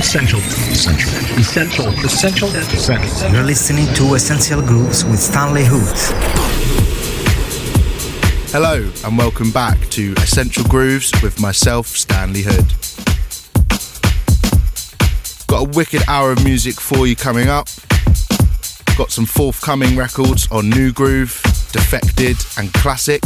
Essential. 0.00 0.40
Essential. 0.40 1.12
Essential. 1.38 1.88
Essential. 2.06 2.48
Essential. 2.48 3.32
You're 3.32 3.44
listening 3.44 3.86
to 3.96 4.14
Essential 4.14 4.62
Grooves 4.62 5.04
with 5.04 5.20
Stanley 5.20 5.64
Hood. 5.66 5.94
Hello, 8.50 8.90
and 9.04 9.18
welcome 9.18 9.50
back 9.50 9.78
to 9.90 10.14
Essential 10.14 10.64
Grooves 10.64 11.12
with 11.22 11.38
myself, 11.38 11.86
Stanley 11.86 12.40
Hood. 12.42 12.64
Got 15.46 15.66
a 15.66 15.76
wicked 15.76 16.00
hour 16.08 16.32
of 16.32 16.42
music 16.44 16.80
for 16.80 17.06
you 17.06 17.14
coming 17.14 17.50
up. 17.50 17.68
Got 18.96 19.10
some 19.10 19.26
forthcoming 19.26 19.98
records 19.98 20.50
on 20.50 20.70
Nu 20.70 20.92
Groove, 20.92 21.38
Defected, 21.72 22.38
and 22.56 22.72
Classic. 22.72 23.22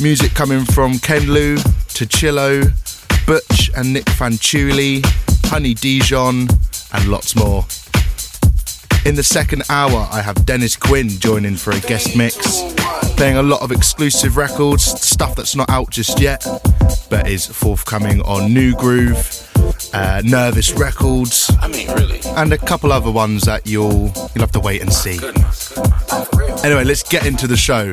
Music 0.00 0.32
coming 0.32 0.64
from 0.64 0.94
Kenlou, 0.94 1.60
Chilo, 2.08 2.62
Butch 3.26 3.70
and 3.76 3.92
Nic 3.92 4.06
Fanciulli, 4.06 5.04
Honey 5.52 5.74
Dijon, 5.74 6.48
and 6.94 7.08
lots 7.08 7.36
more. 7.36 7.66
In 9.04 9.16
the 9.16 9.22
second 9.22 9.64
hour, 9.68 10.08
I 10.10 10.22
have 10.22 10.46
Dennis 10.46 10.76
Quin 10.76 11.10
joining 11.10 11.56
for 11.56 11.72
a 11.72 11.80
guest 11.80 12.16
mix, 12.16 12.62
playing 13.16 13.36
a 13.36 13.42
lot 13.42 13.60
of 13.60 13.70
exclusive 13.70 14.38
records, 14.38 14.82
stuff 14.82 15.36
that's 15.36 15.54
not 15.54 15.68
out 15.68 15.90
just 15.90 16.18
yet, 16.18 16.46
but 17.10 17.28
is 17.28 17.44
forthcoming 17.44 18.22
on 18.22 18.54
Nu 18.54 18.74
Groove, 18.74 19.46
uh, 19.92 20.22
Nervous 20.24 20.72
Records, 20.72 21.54
I 21.60 21.68
mean, 21.68 21.88
really, 21.88 22.20
and 22.28 22.50
a 22.54 22.58
couple 22.58 22.90
other 22.90 23.10
ones 23.10 23.42
that 23.42 23.66
you'll 23.66 24.10
you'll 24.34 24.40
have 24.40 24.52
to 24.52 24.60
wait 24.60 24.80
and 24.80 24.90
see. 24.90 25.18
goodness, 25.18 25.68
goodness. 25.68 26.64
Anyway, 26.64 26.84
let's 26.84 27.02
get 27.02 27.26
into 27.26 27.46
the 27.46 27.58
show. 27.58 27.90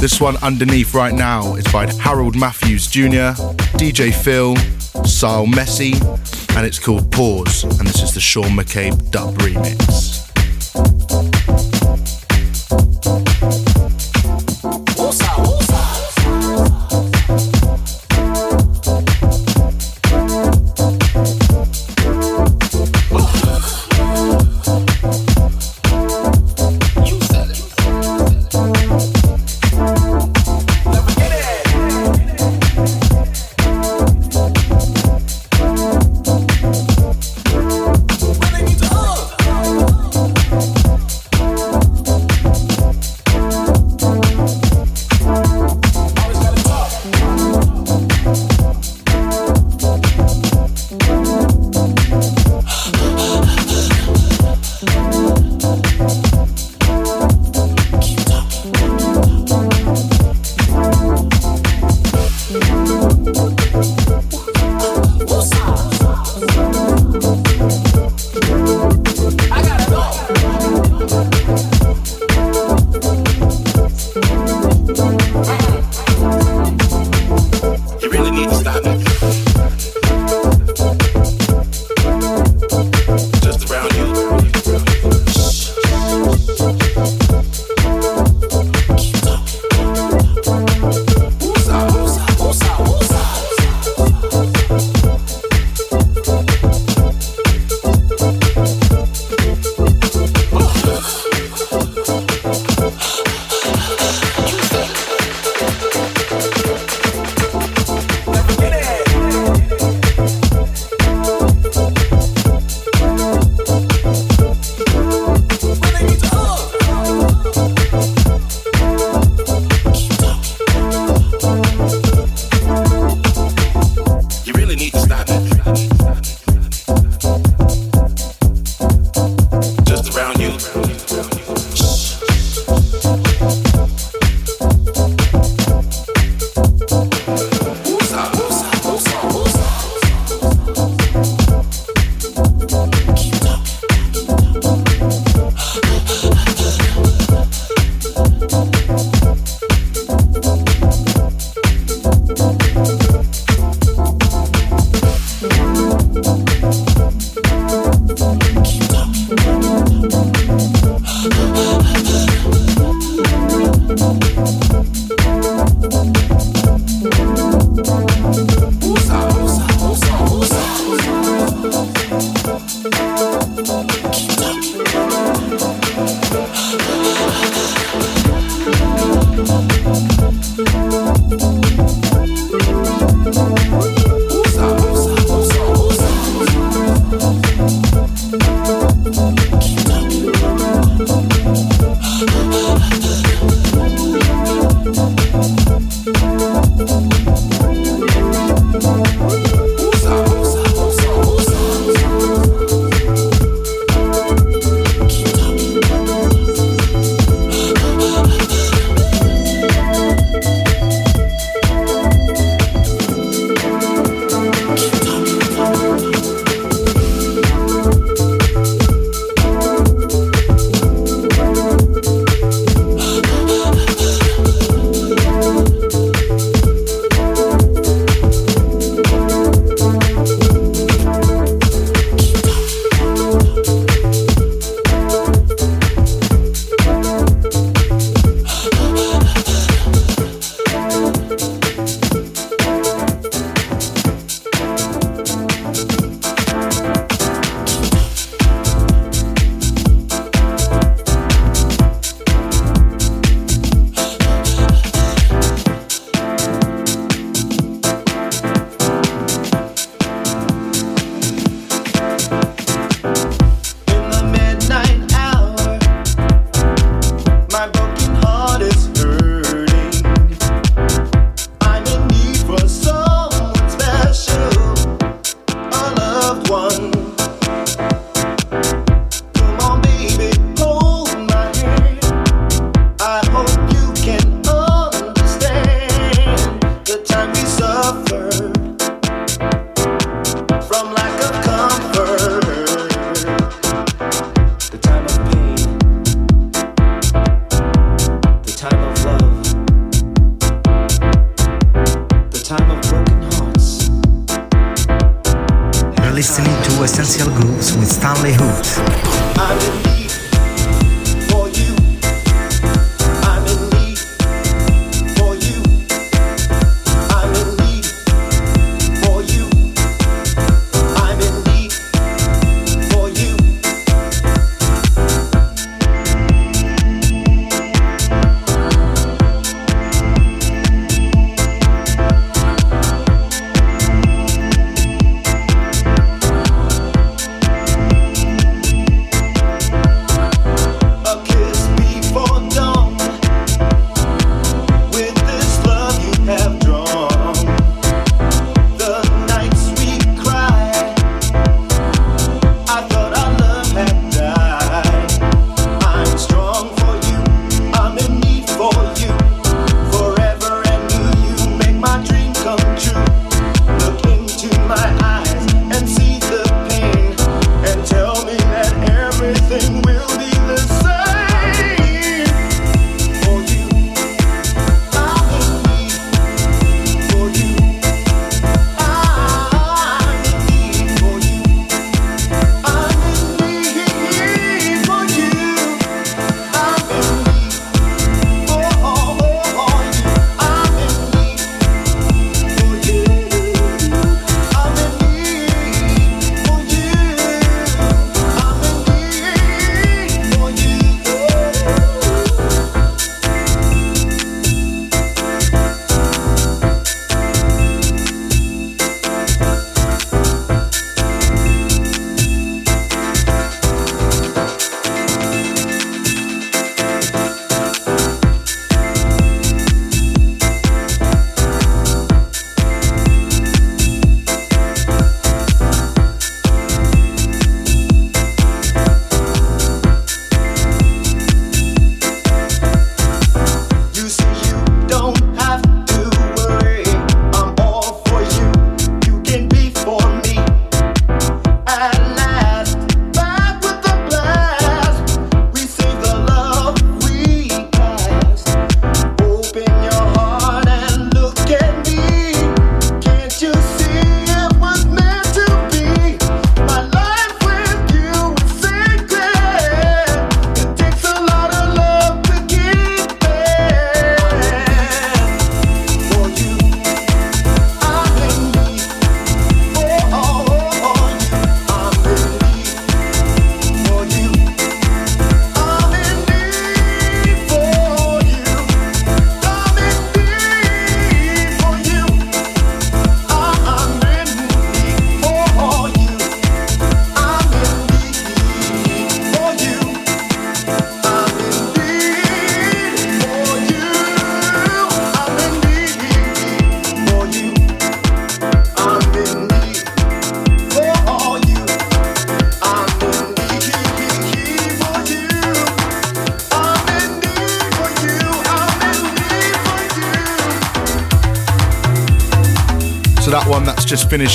This 0.00 0.20
one 0.20 0.36
underneath 0.38 0.94
right 0.94 1.14
now 1.14 1.54
is 1.54 1.64
by 1.72 1.86
Harold 1.92 2.34
Matthews 2.34 2.88
Jr., 2.88 3.38
DJ 3.78 4.12
Fill, 4.12 4.56
Syl 5.04 5.46
Messi, 5.46 5.94
and 6.58 6.66
it's 6.66 6.80
called 6.80 7.08
Pause, 7.12 7.78
and 7.78 7.86
this 7.86 8.02
is 8.02 8.14
the 8.14 8.20
Sean 8.20 8.50
McCabe 8.56 9.12
dub 9.12 9.32
remix. 9.38 10.37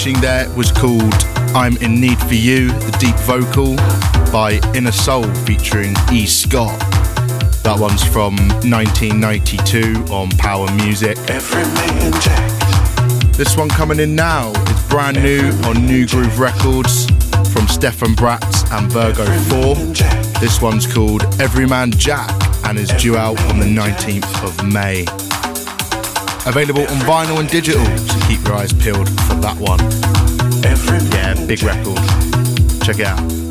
Finishing 0.03 0.21
there 0.21 0.49
was 0.57 0.69
called 0.69 1.13
I'm 1.55 1.77
in 1.77 2.01
Need 2.01 2.19
for 2.19 2.33
You, 2.33 2.67
the 2.67 2.97
deep 2.99 3.15
vocal 3.19 3.77
by 4.33 4.59
Inner 4.75 4.91
Soul 4.91 5.23
featuring 5.45 5.95
E. 6.11 6.25
Scot. 6.25 6.77
That 7.63 7.77
one's 7.79 8.03
from 8.03 8.35
1992 8.67 10.11
on 10.13 10.29
Power 10.31 10.69
Music. 10.75 11.15
This 13.37 13.55
one 13.55 13.69
coming 13.69 14.01
in 14.01 14.13
now 14.13 14.49
is 14.51 14.83
brand 14.89 15.23
new 15.23 15.51
on 15.63 15.85
Nu 15.87 16.05
Groove 16.05 16.37
Records 16.37 17.05
from 17.53 17.69
Stefan 17.69 18.13
Braatz 18.13 18.69
and 18.77 18.91
Virgo 18.91 19.23
4. 19.23 19.75
This 20.41 20.61
one's 20.61 20.85
called 20.85 21.23
Everyman 21.39 21.91
Jack 21.91 22.29
and 22.65 22.77
is 22.77 22.89
due 23.01 23.15
out 23.15 23.39
on 23.43 23.57
the 23.57 23.65
19th 23.65 24.43
of 24.43 24.73
May. 24.73 25.05
Available 26.45 26.81
on 26.81 26.99
vinyl 27.07 27.39
and 27.39 27.49
digital, 27.49 27.85
so 27.97 28.27
keep 28.27 28.43
your 28.43 28.55
eyes 28.55 28.73
peeled 28.73 29.07
for 29.21 29.35
that 29.35 29.57
one. 29.57 29.79
Yeah, 31.13 31.33
big 31.45 31.63
record. 31.63 31.97
Check 32.83 32.99
it 32.99 33.05
out. 33.05 33.43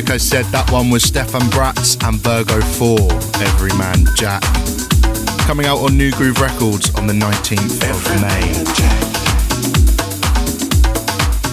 Like 0.00 0.12
I 0.12 0.16
said, 0.16 0.46
that 0.46 0.70
one 0.70 0.88
was 0.88 1.02
Stefan 1.02 1.42
Braatz 1.52 2.02
and 2.08 2.18
Virgo 2.20 2.58
4, 2.62 2.96
Everyman 3.44 4.06
Jack. 4.16 4.40
Coming 5.44 5.66
out 5.66 5.76
on 5.80 5.98
Nu 5.98 6.10
Groove 6.12 6.40
Records 6.40 6.88
on 6.94 7.06
the 7.06 7.12
19th 7.12 7.84
of 7.84 8.00
May. 8.22 8.48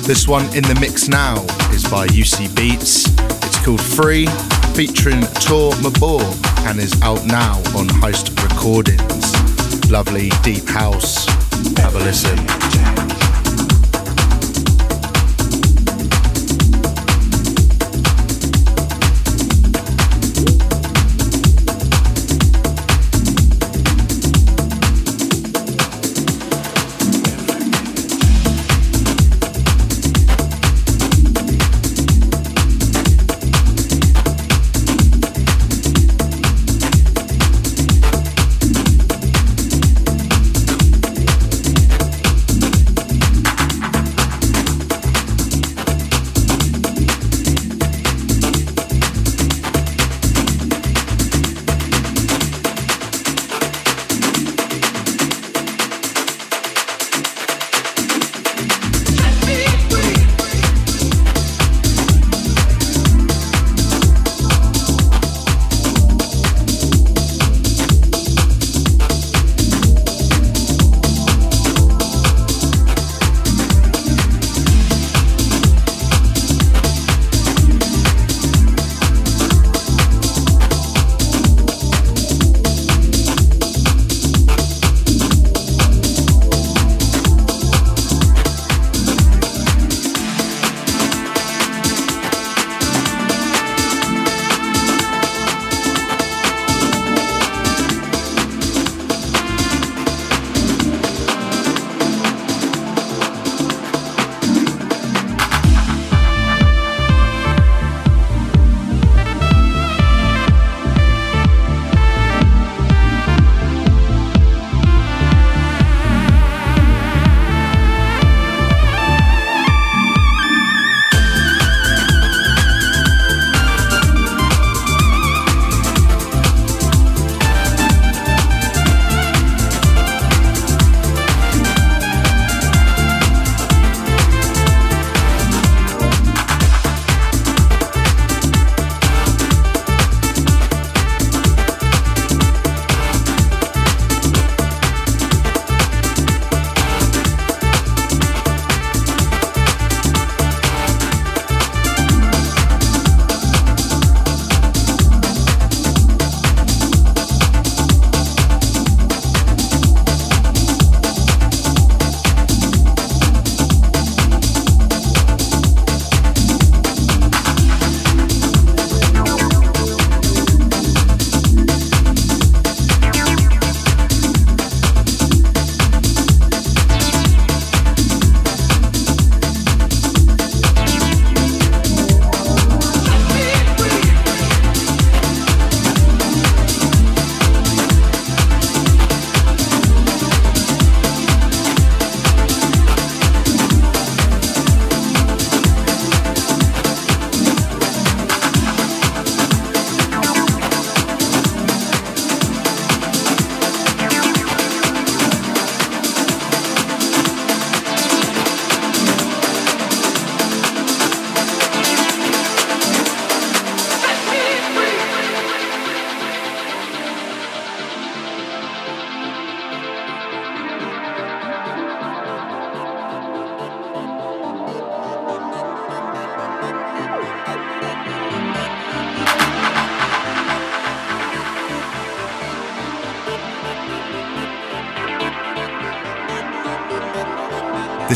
This 0.07 0.29
one 0.29 0.45
in 0.55 0.63
the 0.63 0.77
mix 0.79 1.09
now 1.09 1.43
is 1.73 1.83
by 1.91 2.07
UC 2.07 2.47
Beatz. 2.55 3.11
It's 3.45 3.65
called 3.65 3.81
Free, 3.81 4.27
featuring 4.73 5.23
Tour-Maubourg, 5.43 6.23
and 6.67 6.79
is 6.79 6.99
out 7.01 7.25
now 7.25 7.57
on 7.75 7.89
Heist 7.99 8.31
Recordings. 8.41 9.91
Lovely 9.91 10.29
deep 10.41 10.69
house. 10.69 11.25
Have 11.79 11.95
a 11.95 11.99
listen. 11.99 12.66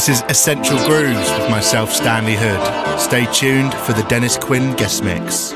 This 0.02 0.18
is 0.18 0.30
Essential 0.30 0.80
Grooves 0.88 1.30
with 1.30 1.52
myself, 1.52 1.94
Stanley 1.94 2.36
Hood. 2.36 3.00
Stay 3.00 3.32
tuned 3.32 3.72
for 3.72 3.94
the 3.94 4.02
Dennis 4.10 4.36
Quin 4.36 4.76
guest 4.76 5.04
mix. 5.04 5.54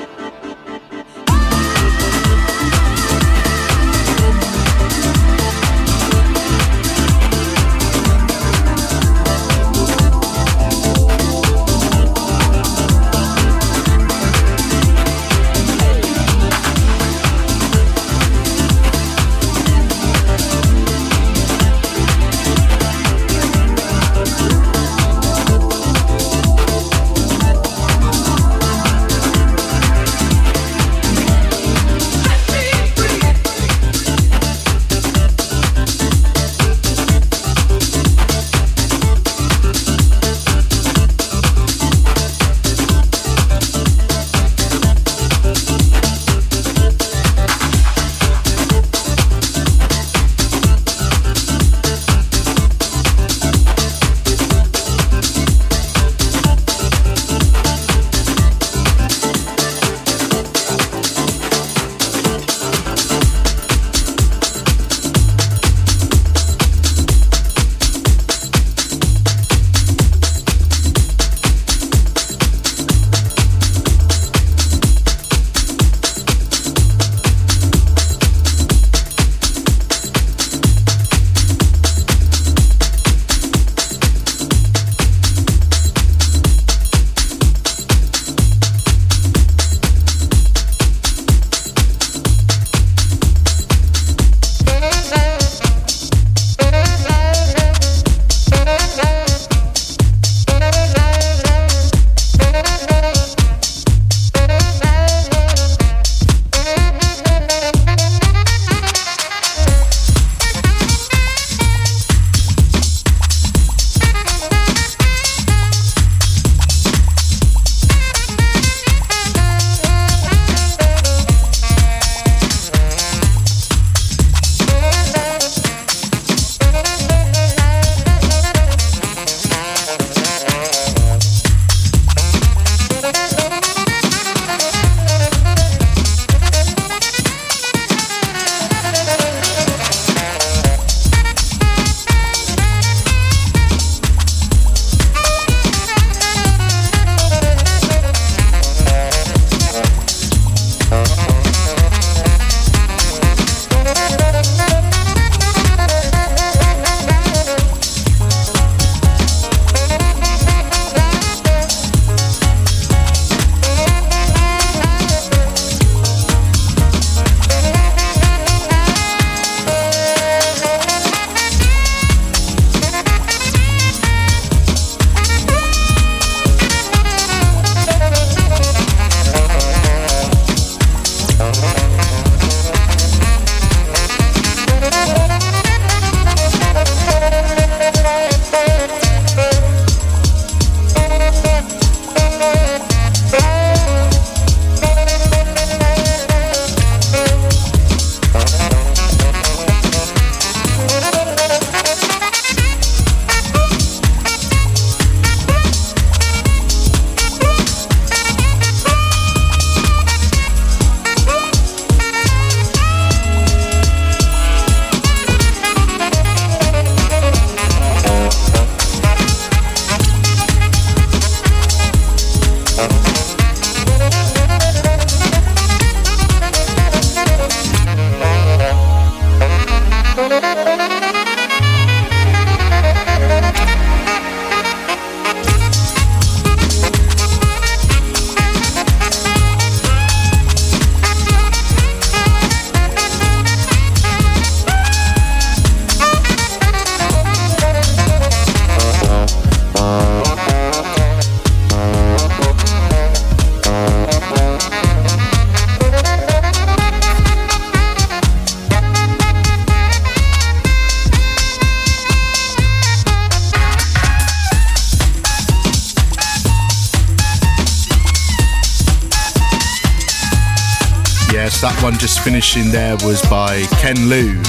Yes, 271.46 271.62
that 271.62 271.78
one 271.84 271.94
just 272.00 272.22
finishing 272.22 272.72
there 272.72 272.98
was 273.06 273.22
by 273.30 273.62
Kenlou, 273.78 274.42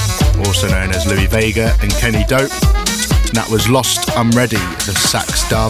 also 0.47 0.67
known 0.67 0.89
as 0.89 1.05
Louie 1.05 1.27
Vega 1.27 1.77
and 1.83 1.93
Kenny 1.93 2.25
Dope. 2.25 2.49
And 2.49 3.37
that 3.37 3.47
was 3.51 3.69
Lost 3.69 4.09
I'm 4.17 4.31
Ready, 4.31 4.57
the 4.57 4.97
sax 4.97 5.47
dub. 5.47 5.69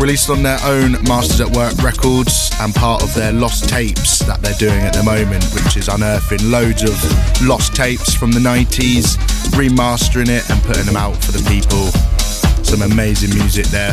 Released 0.00 0.30
on 0.30 0.42
their 0.42 0.56
own 0.64 0.92
Masters 1.04 1.42
at 1.42 1.52
Work 1.52 1.76
records 1.84 2.48
and 2.60 2.74
part 2.74 3.02
of 3.02 3.12
their 3.12 3.30
lost 3.30 3.68
tapes 3.68 4.20
that 4.20 4.40
they're 4.40 4.56
doing 4.56 4.80
at 4.80 4.94
the 4.94 5.02
moment, 5.02 5.44
which 5.52 5.76
is 5.76 5.88
unearthing 5.88 6.40
loads 6.50 6.80
of 6.80 6.96
lost 7.44 7.76
tapes 7.76 8.14
from 8.14 8.32
the 8.32 8.40
90s, 8.40 9.20
remastering 9.52 10.32
it 10.32 10.48
and 10.48 10.62
putting 10.62 10.86
them 10.86 10.96
out 10.96 11.12
for 11.20 11.32
the 11.32 11.44
people. 11.44 11.92
Some 12.64 12.80
amazing 12.80 13.36
music 13.36 13.66
there. 13.66 13.92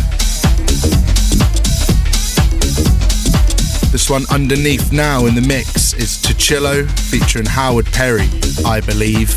This 3.92 4.10
one 4.10 4.24
underneath 4.32 4.94
now 4.94 5.26
in 5.26 5.36
the 5.36 5.42
mix 5.42 5.94
is 5.94 6.18
Tuccillo 6.18 6.90
featuring 7.12 7.46
Howard 7.46 7.86
Perry, 7.88 8.30
I 8.66 8.80
believe. 8.80 9.36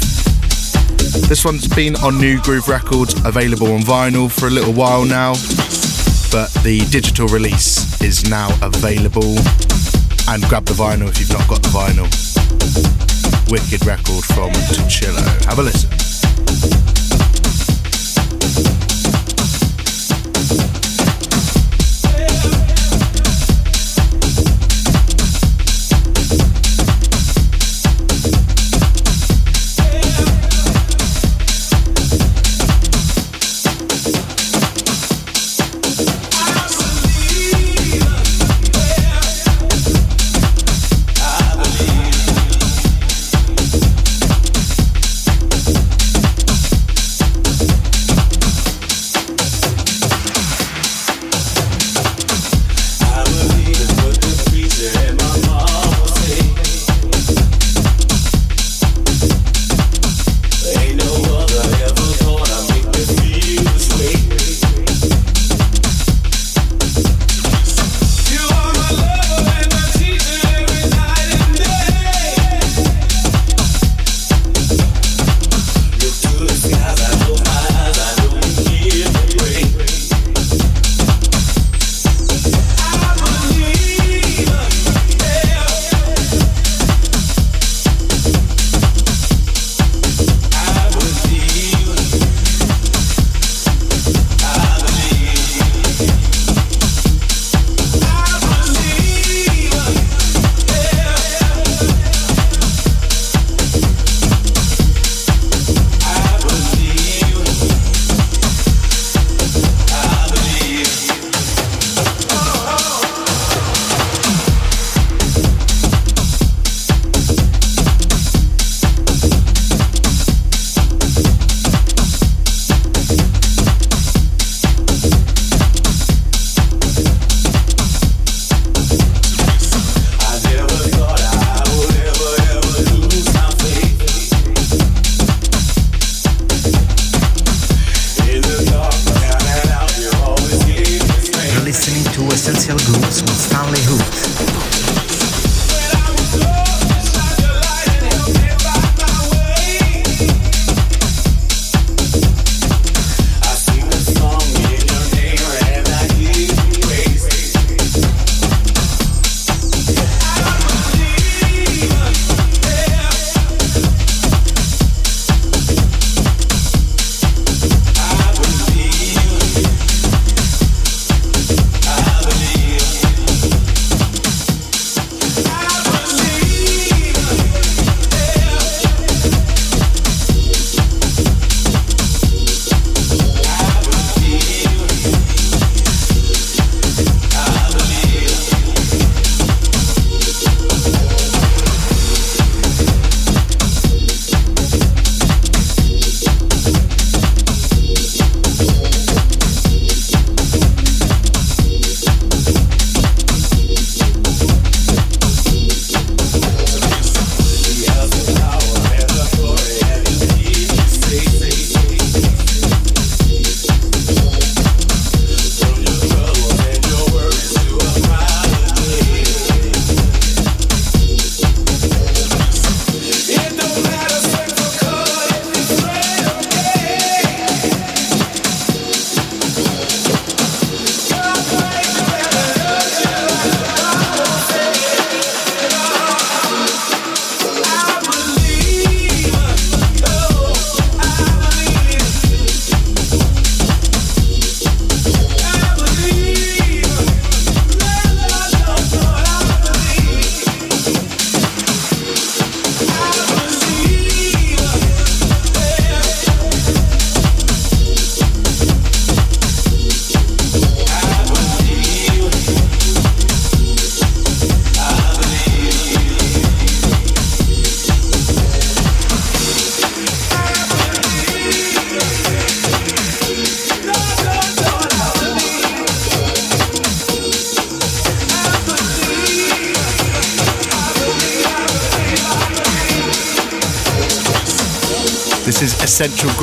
This 1.29 1.45
one's 1.45 1.67
been 1.67 1.97
on 1.97 2.21
Nu 2.21 2.41
Groove 2.41 2.69
Records, 2.69 3.15
available 3.25 3.73
on 3.73 3.81
vinyl 3.81 4.31
for 4.31 4.47
a 4.47 4.51
little 4.51 4.73
while 4.73 5.05
now, 5.05 5.33
but 6.31 6.55
the 6.63 6.87
digital 6.91 7.27
release 7.27 8.01
is 8.01 8.31
now 8.31 8.49
available. 8.63 9.37
And 10.29 10.43
grab 10.45 10.67
the 10.67 10.75
vinyl 10.75 11.09
if 11.09 11.19
you've 11.19 11.33
not 11.33 11.49
got 11.49 11.61
the 11.61 11.71
vinyl. 11.71 12.09
Wicked 13.51 13.85
record 13.85 14.25
from 14.25 14.53
Tuccillo. 14.71 15.45
Have 15.47 15.59
a 15.59 15.63
listen. 15.63 16.14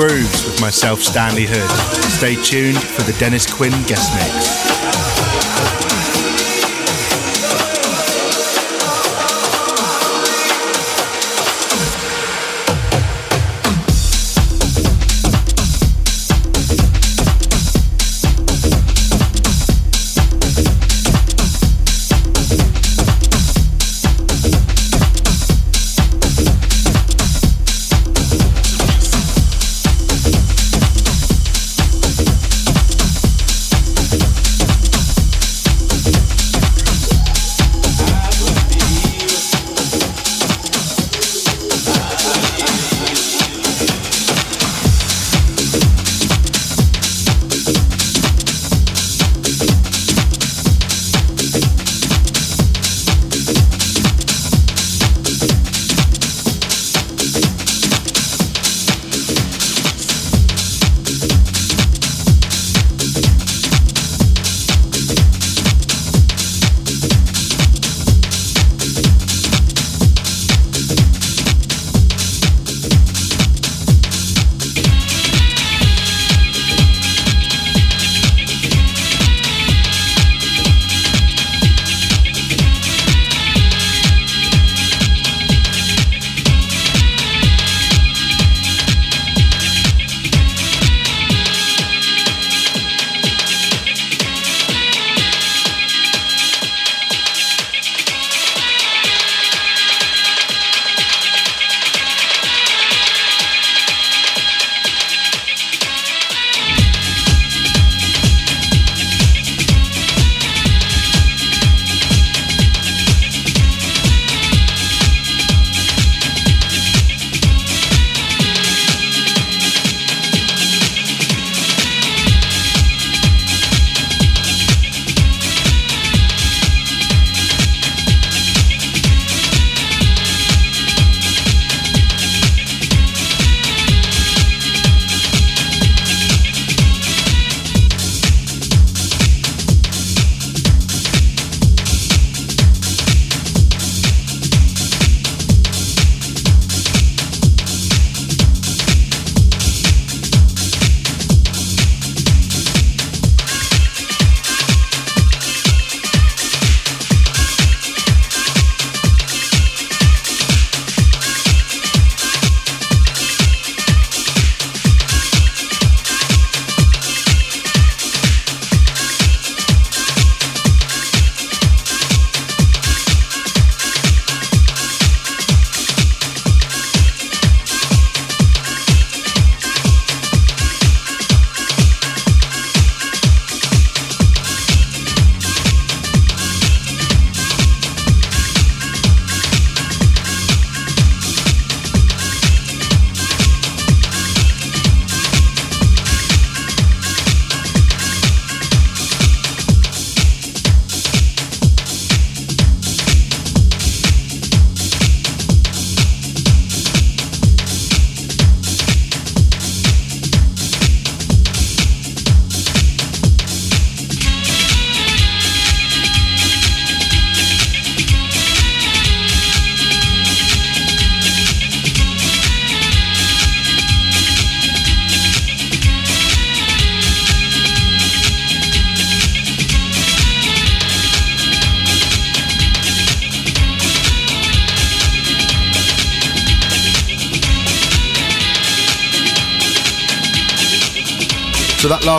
Grooves 0.07 0.45
with 0.45 0.59
myself, 0.59 1.03
Stanley 1.03 1.45
Hood. 1.47 1.69
Stay 2.09 2.33
tuned 2.33 2.81
for 2.81 3.03
the 3.03 3.15
Dennis 3.19 3.45
Quin 3.45 3.71
guest 3.83 4.11
mix. 4.15 5.10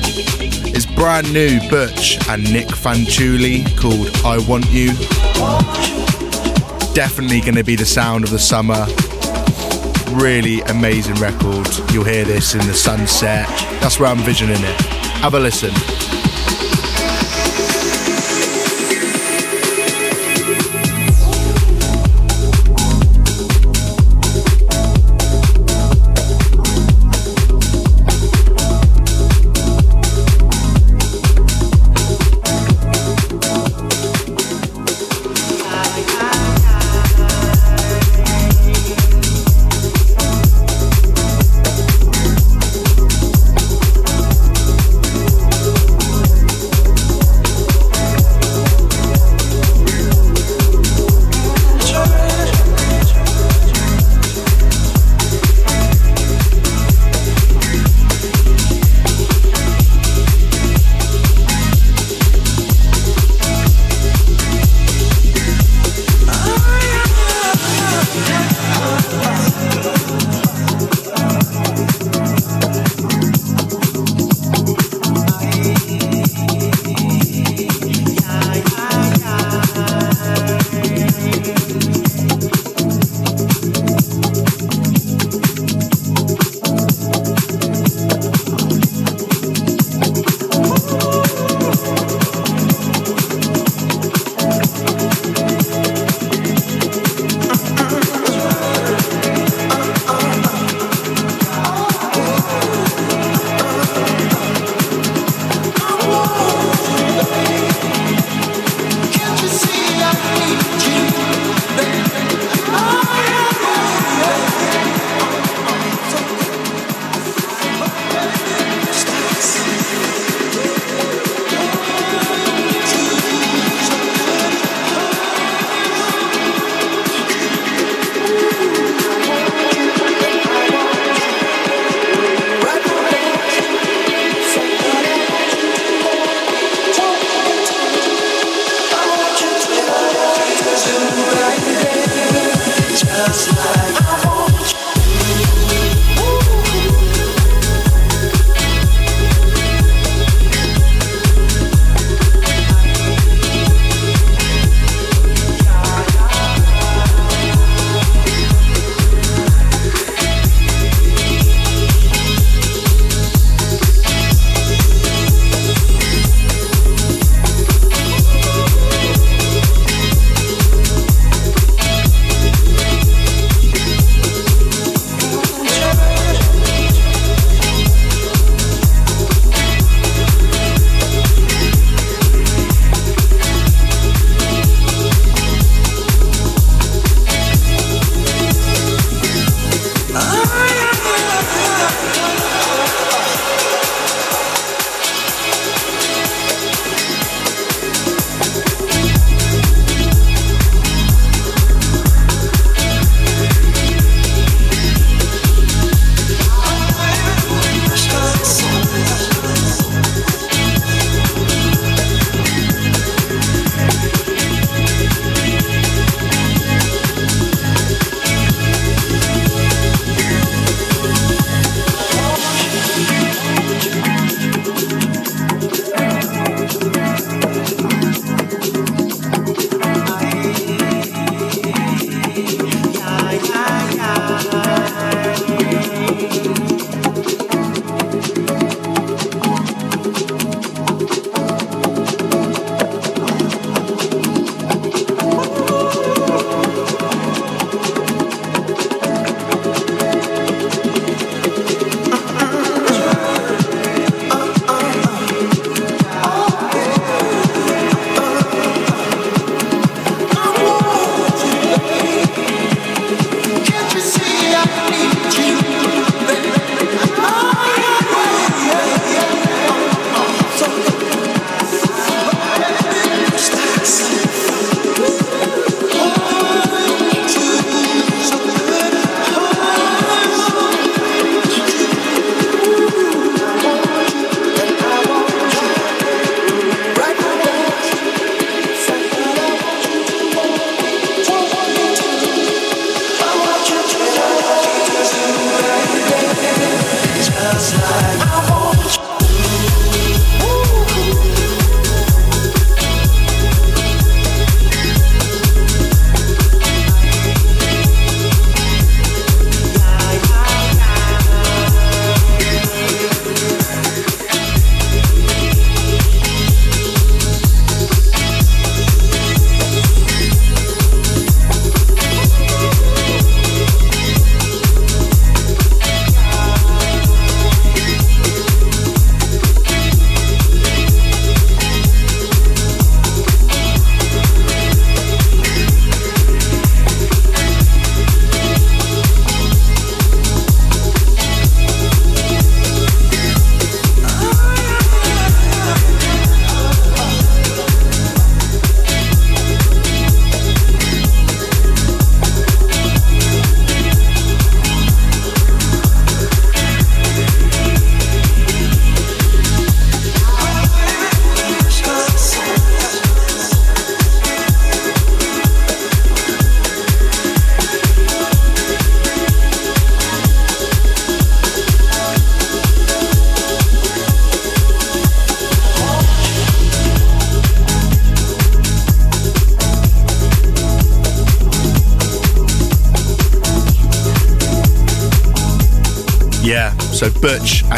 is 0.74 0.86
brand 0.86 1.32
new 1.32 1.60
Butch 1.70 2.18
and 2.28 2.42
Nic 2.52 2.66
Fanciulli 2.66 3.64
called 3.78 4.10
I 4.24 4.38
Want 4.48 4.68
You. 4.72 4.88
Definitely 6.94 7.42
going 7.42 7.54
to 7.54 7.62
be 7.62 7.76
the 7.76 7.86
sound 7.86 8.24
of 8.24 8.30
the 8.30 8.40
summer. 8.40 8.86
Really 10.20 10.62
amazing 10.62 11.14
record. 11.22 11.68
You'll 11.92 12.02
hear 12.02 12.24
this 12.24 12.56
in 12.56 12.66
the 12.66 12.74
sunset. 12.74 13.46
That's 13.80 14.00
where 14.00 14.08
I'm 14.08 14.18
visioning 14.18 14.60
it. 14.60 14.80
Have 15.20 15.34
a 15.34 15.38
listen. 15.38 15.70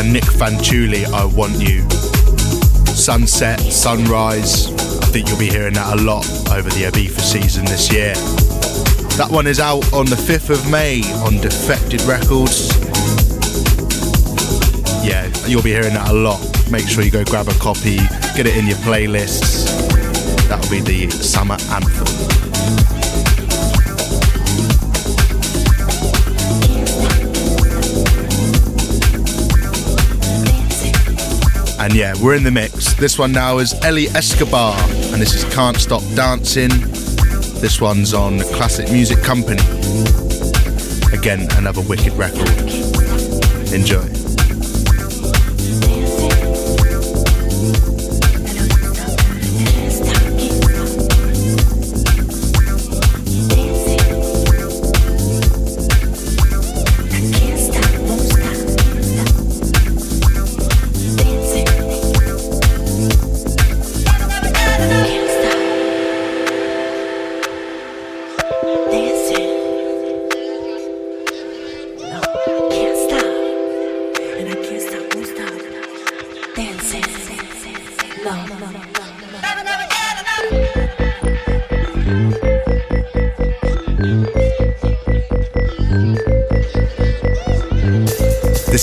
And 0.01 0.15
Nic 0.15 0.25
Fanciulli, 0.25 1.05
I 1.05 1.27
Want 1.27 1.61
You. 1.61 1.83
Sunset, 2.87 3.61
Sunrise, 3.61 4.73
I 4.73 5.07
think 5.13 5.29
you'll 5.29 5.39
be 5.39 5.51
hearing 5.51 5.75
that 5.75 5.93
a 5.93 6.03
lot 6.03 6.27
over 6.51 6.71
the 6.71 6.85
Ibiza 6.85 7.21
season 7.21 7.67
this 7.67 7.93
year. 7.93 8.15
That 9.19 9.29
one 9.31 9.47
is 9.47 9.61
out 9.61 9.93
on 9.93 10.07
the 10.07 10.17
5th 10.17 10.49
of 10.49 10.71
May 10.71 11.03
on 11.27 11.37
Defected 11.43 12.01
Records. 12.05 12.71
Yeah, 15.07 15.31
you'll 15.47 15.63
be 15.63 15.73
hearing 15.73 15.93
that 15.93 16.09
a 16.09 16.15
lot. 16.15 16.41
Make 16.71 16.89
sure 16.89 17.05
you 17.05 17.11
go 17.11 17.23
grab 17.23 17.49
a 17.49 17.55
copy, 17.59 17.97
get 18.35 18.47
it 18.47 18.57
in 18.57 18.67
your 18.67 18.79
playlists. 18.79 19.69
That'll 20.49 20.71
be 20.71 20.81
the 20.81 21.11
summer 21.11 21.59
anthem. 21.69 22.50
And 31.81 31.95
yeah, 31.95 32.13
we're 32.23 32.35
in 32.35 32.45
the 32.45 32.51
mix. 32.51 32.93
This 32.93 33.19
one 33.19 33.33
now 33.33 33.57
is 33.57 33.73
Eli 33.83 34.13
Escobar, 34.15 34.79
and 35.13 35.23
this 35.23 35.33
is 35.35 35.45
Can't 35.55 35.79
Stop 35.79 36.03
Dancing. 36.15 36.69
This 37.63 37.81
one's 37.81 38.13
on 38.13 38.41
Classic 38.53 38.93
Music 38.93 39.23
Company. 39.23 39.63
Again, 41.11 41.49
another 41.57 41.81
wicked 41.81 42.13
record. 42.13 42.51
Enjoy. 43.73 44.20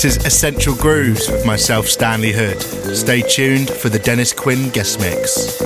Is 0.07 0.15
Essential 0.25 0.73
Grooves 0.73 1.29
with 1.29 1.45
myself, 1.45 1.85
Stanley 1.85 2.31
Hood. 2.31 2.61
Stay 2.95 3.19
tuned 3.19 3.69
for 3.69 3.89
the 3.89 3.99
Dennis 3.99 4.31
Quin 4.31 4.69
guest 4.69 5.01
mix. 5.01 5.59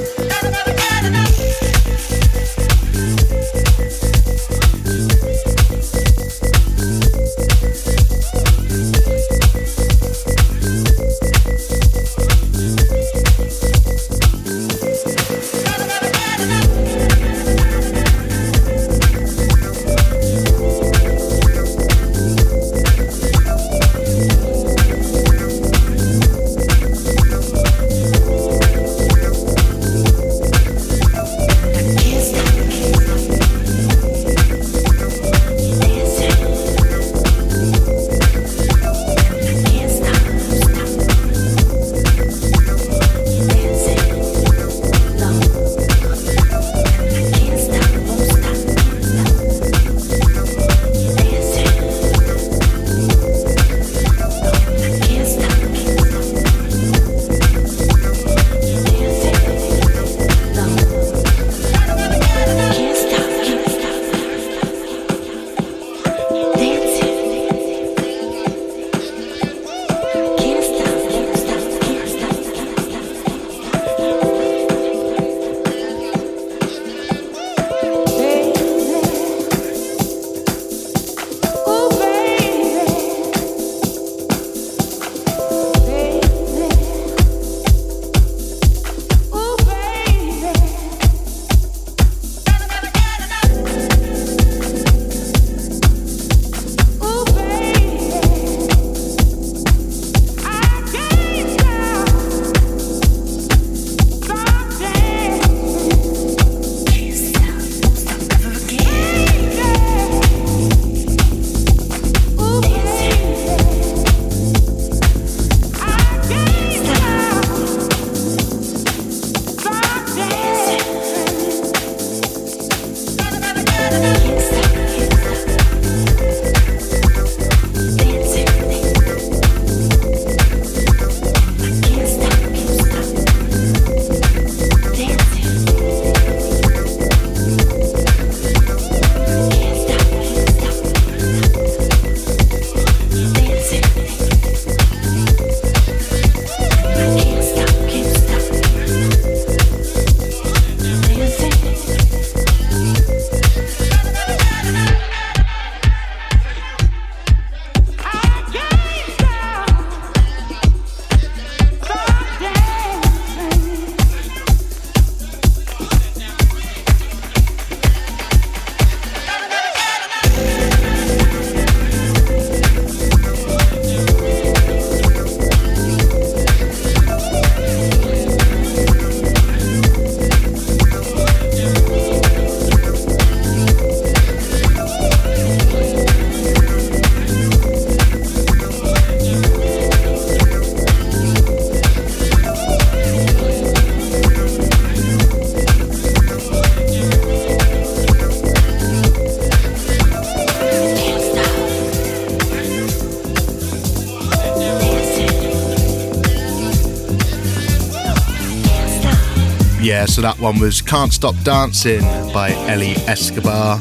Yeah, 209.92 210.06
so 210.06 210.22
that 210.22 210.40
one 210.40 210.58
was 210.58 210.82
Can't 210.82 211.12
Stop 211.12 211.36
Dancing 211.44 212.00
by 212.32 212.52
Eli 212.74 212.94
Escobar. 213.10 213.78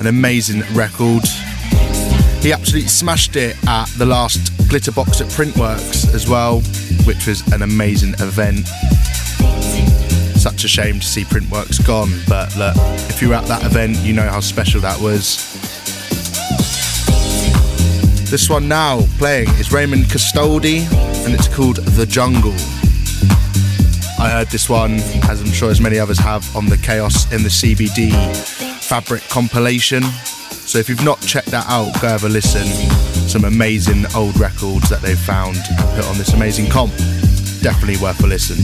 An 0.00 0.08
amazing 0.08 0.62
record. 0.74 1.22
He 2.42 2.52
absolutely 2.52 2.88
smashed 2.88 3.36
it 3.36 3.56
at 3.68 3.86
the 3.96 4.06
last 4.06 4.40
Glitterbox 4.68 5.20
at 5.20 5.28
Printworks 5.28 6.12
as 6.12 6.28
well, 6.28 6.62
which 7.06 7.28
was 7.28 7.46
an 7.52 7.62
amazing 7.62 8.14
event. 8.18 8.66
Such 10.36 10.64
a 10.64 10.68
shame 10.68 10.98
to 10.98 11.06
see 11.06 11.22
Printworks 11.22 11.86
gone, 11.86 12.10
but 12.26 12.52
look, 12.56 12.74
if 13.08 13.22
you 13.22 13.28
were 13.28 13.36
at 13.36 13.46
that 13.46 13.62
event, 13.62 13.98
you 13.98 14.12
know 14.12 14.28
how 14.28 14.40
special 14.40 14.80
that 14.80 15.00
was. 15.00 15.36
This 18.28 18.50
one 18.50 18.66
now 18.66 19.02
playing 19.18 19.48
is 19.60 19.72
Raymond 19.72 20.06
Castoldi, 20.06 20.80
and 21.24 21.34
it's 21.34 21.46
called 21.46 21.76
The 21.76 22.04
Jungle. 22.04 22.56
I 24.20 24.28
heard 24.28 24.48
this 24.48 24.68
one, 24.68 24.96
as 25.30 25.40
I'm 25.40 25.50
sure 25.50 25.70
as 25.70 25.80
many 25.80 25.98
others 25.98 26.18
have, 26.18 26.44
on 26.54 26.66
the 26.66 26.76
Chaos 26.76 27.24
in 27.32 27.42
the 27.42 27.48
CBD 27.48 28.12
Fabric 28.82 29.22
compilation. 29.30 30.02
So 30.02 30.78
if 30.78 30.90
you've 30.90 31.02
not 31.02 31.22
checked 31.22 31.50
that 31.52 31.64
out, 31.68 31.98
go 32.02 32.08
have 32.08 32.24
a 32.24 32.28
listen. 32.28 32.66
Some 33.26 33.44
amazing 33.44 34.04
old 34.14 34.38
records 34.38 34.90
that 34.90 35.00
they've 35.00 35.18
found 35.18 35.56
put 35.96 36.06
on 36.06 36.18
this 36.18 36.34
amazing 36.34 36.68
comp. 36.68 36.92
Definitely 37.62 37.96
worth 37.96 38.22
a 38.22 38.26
listen. 38.26 38.62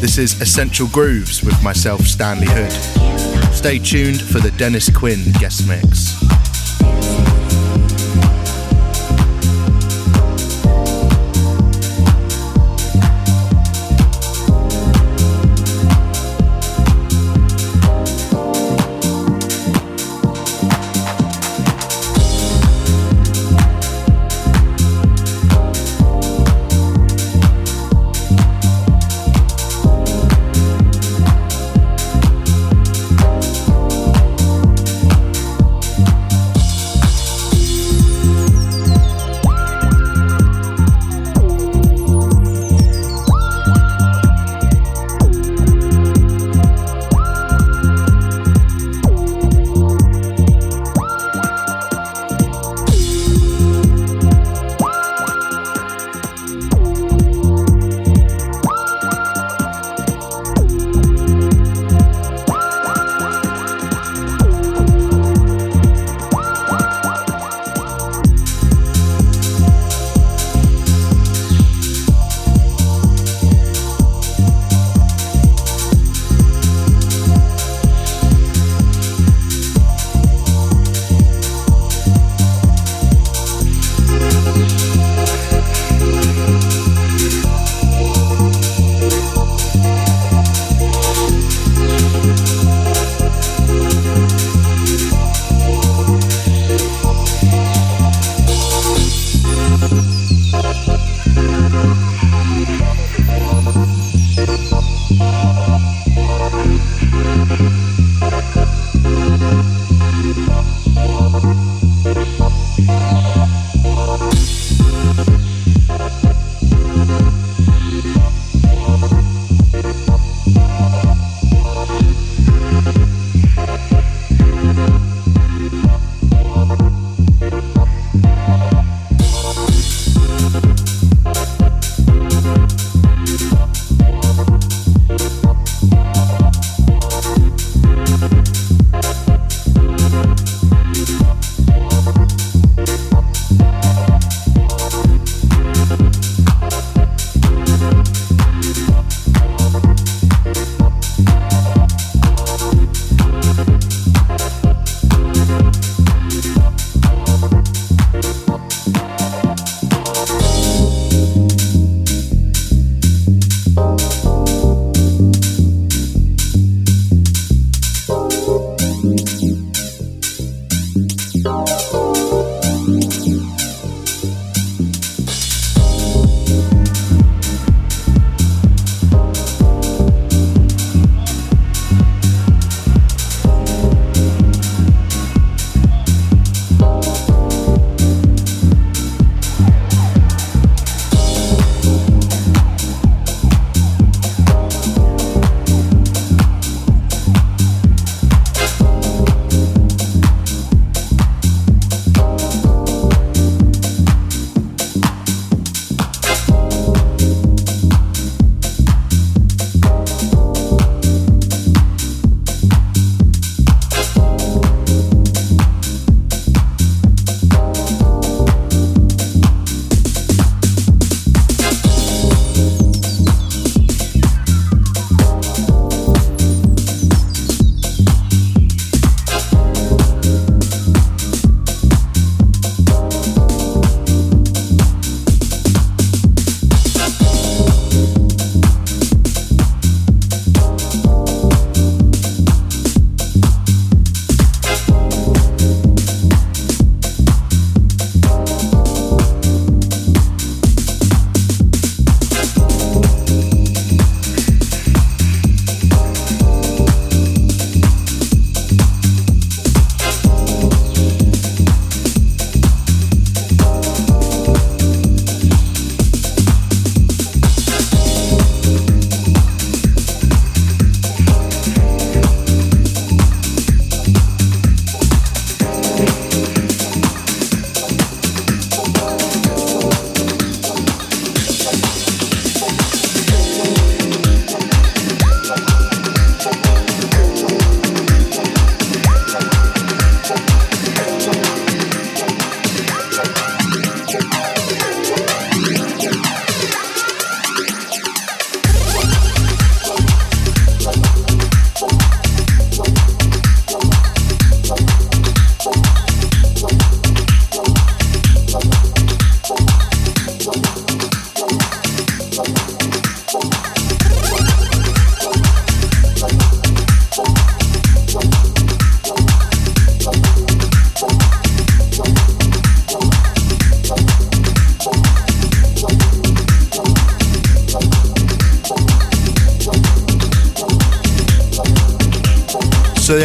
This 0.00 0.16
is 0.16 0.40
Essential 0.40 0.88
Grooves 0.88 1.44
with 1.44 1.62
myself, 1.62 2.00
Stanley 2.06 2.46
Hood. 2.48 2.72
Stay 3.52 3.78
tuned 3.78 4.22
for 4.22 4.40
the 4.40 4.50
Dennis 4.52 4.88
Quin 4.88 5.30
guest 5.32 5.68
mix. 5.68 6.39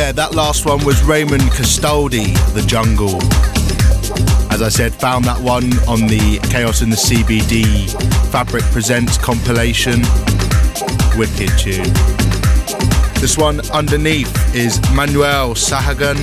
Yeah, 0.05 0.11
that 0.11 0.35
last 0.35 0.67
one 0.67 0.85
was 0.85 1.01
Raymond 1.01 1.41
Castoldi, 1.41 2.31
The 2.53 2.61
Jungle. 2.67 3.15
As 4.53 4.61
I 4.61 4.69
said, 4.69 4.93
found 4.93 5.25
that 5.25 5.41
one 5.41 5.73
on 5.87 6.05
the 6.05 6.39
Chaos 6.51 6.83
in 6.83 6.91
the 6.91 6.95
CBD 6.95 7.89
Fabric 8.29 8.61
Presents 8.65 9.17
compilation. 9.17 10.01
Wicked 11.17 11.57
tune. 11.57 11.91
This 13.19 13.35
one 13.35 13.67
underneath 13.71 14.29
is 14.53 14.79
Manuel 14.91 15.55
Sahagun 15.55 16.19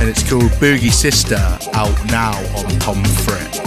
and 0.00 0.08
it's 0.08 0.28
called 0.28 0.50
Boogie 0.58 0.90
Sister 0.90 1.36
out 1.74 2.04
now 2.06 2.36
on 2.56 2.68
Tom 2.80 2.96
Pomme 2.96 3.04
Frite. 3.04 3.62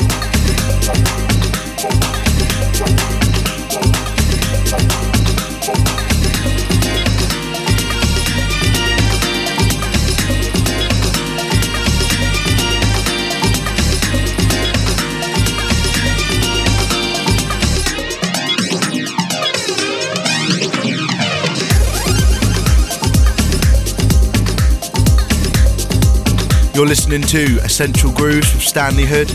You're 26.76 26.86
listening 26.86 27.22
to 27.22 27.58
Essential 27.64 28.12
Grooves 28.12 28.52
from 28.52 28.60
Stanley 28.60 29.06
Hood. 29.06 29.30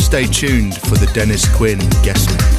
Stay 0.00 0.24
tuned 0.24 0.74
for 0.74 0.96
the 0.96 1.04
Dennis 1.12 1.46
Quin 1.54 1.78
guest 2.02 2.30
mix. 2.30 2.57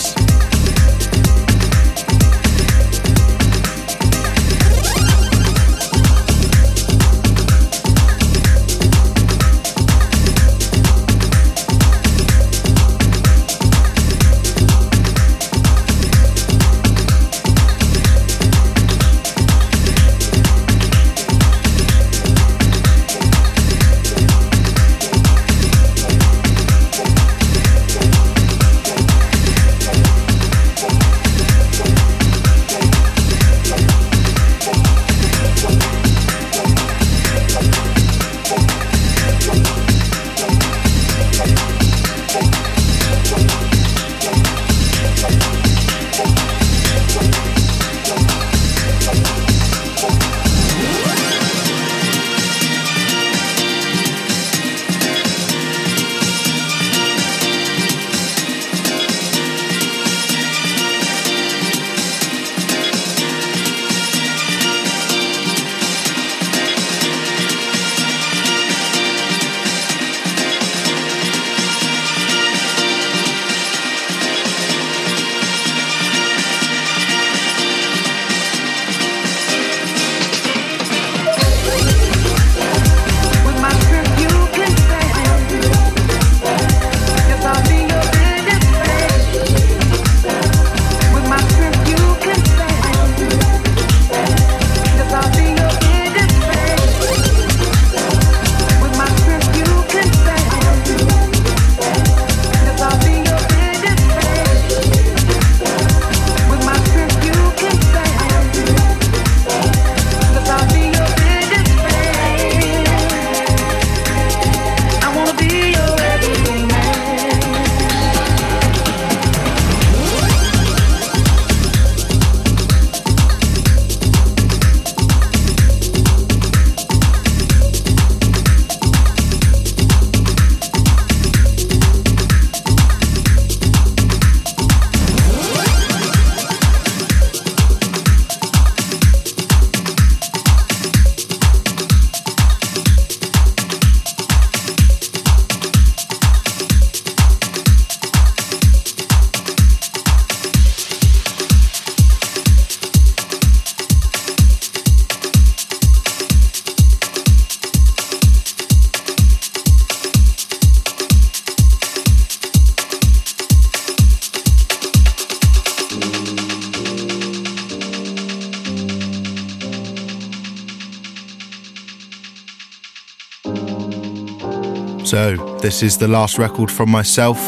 So, 175.09 175.57
this 175.57 175.81
is 175.81 175.97
the 175.97 176.07
last 176.07 176.37
record 176.37 176.69
from 176.69 176.91
myself. 176.91 177.39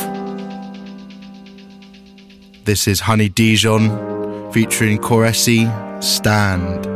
This 2.66 2.88
is 2.88 3.00
Honey 3.00 3.30
Dijon 3.30 4.52
featuring 4.52 4.98
Cor.Ece 4.98 5.70
Stand. 6.04 6.88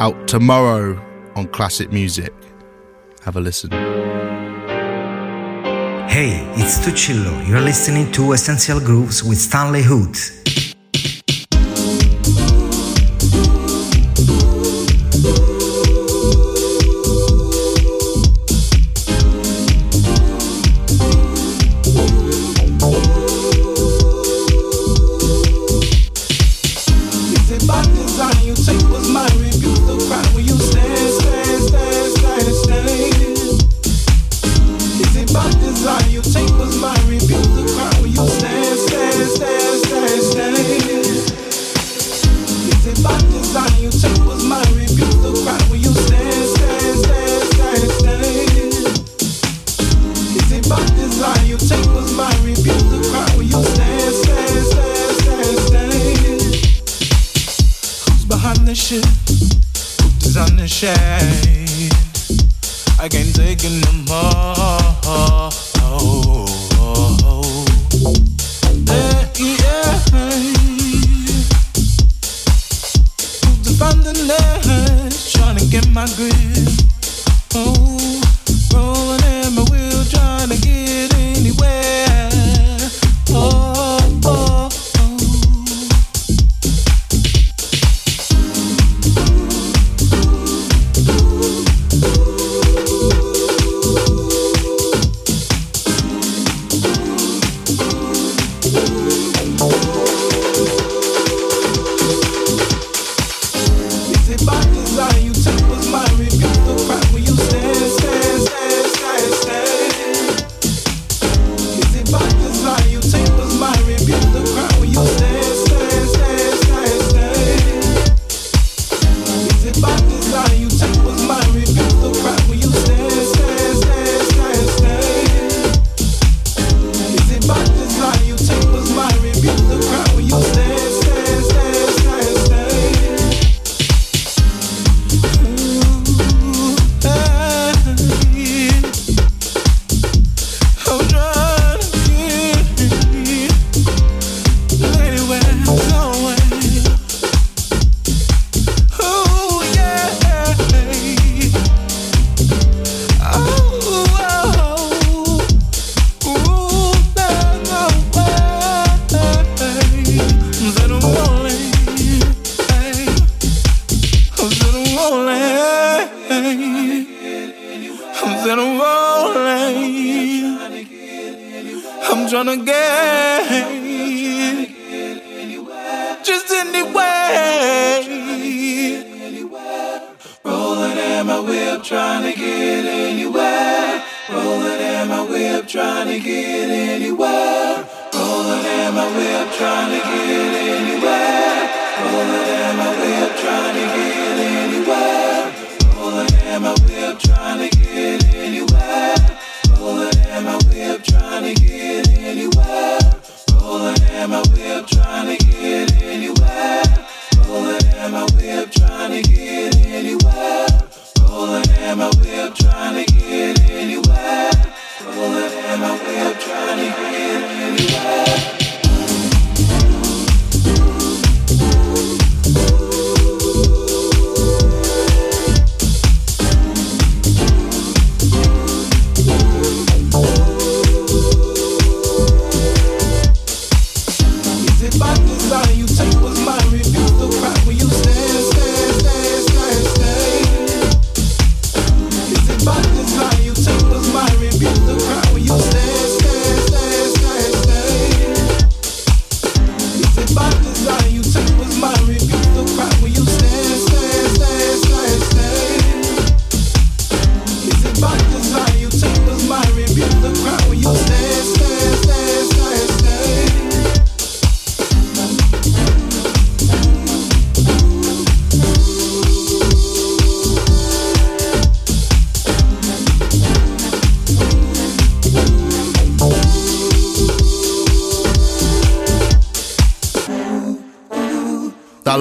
Out 0.00 0.26
tomorrow 0.26 0.98
on 1.36 1.48
Classic 1.48 1.92
Music. 1.92 2.32
Have 3.26 3.36
a 3.36 3.40
listen. 3.42 3.72
Hey, 6.08 6.50
it's 6.56 6.78
Tuccillo. 6.78 7.46
You're 7.46 7.60
listening 7.60 8.10
to 8.12 8.32
Essential 8.32 8.80
Grooves 8.80 9.22
with 9.22 9.36
Stanley 9.36 9.82
Hood. 9.82 10.16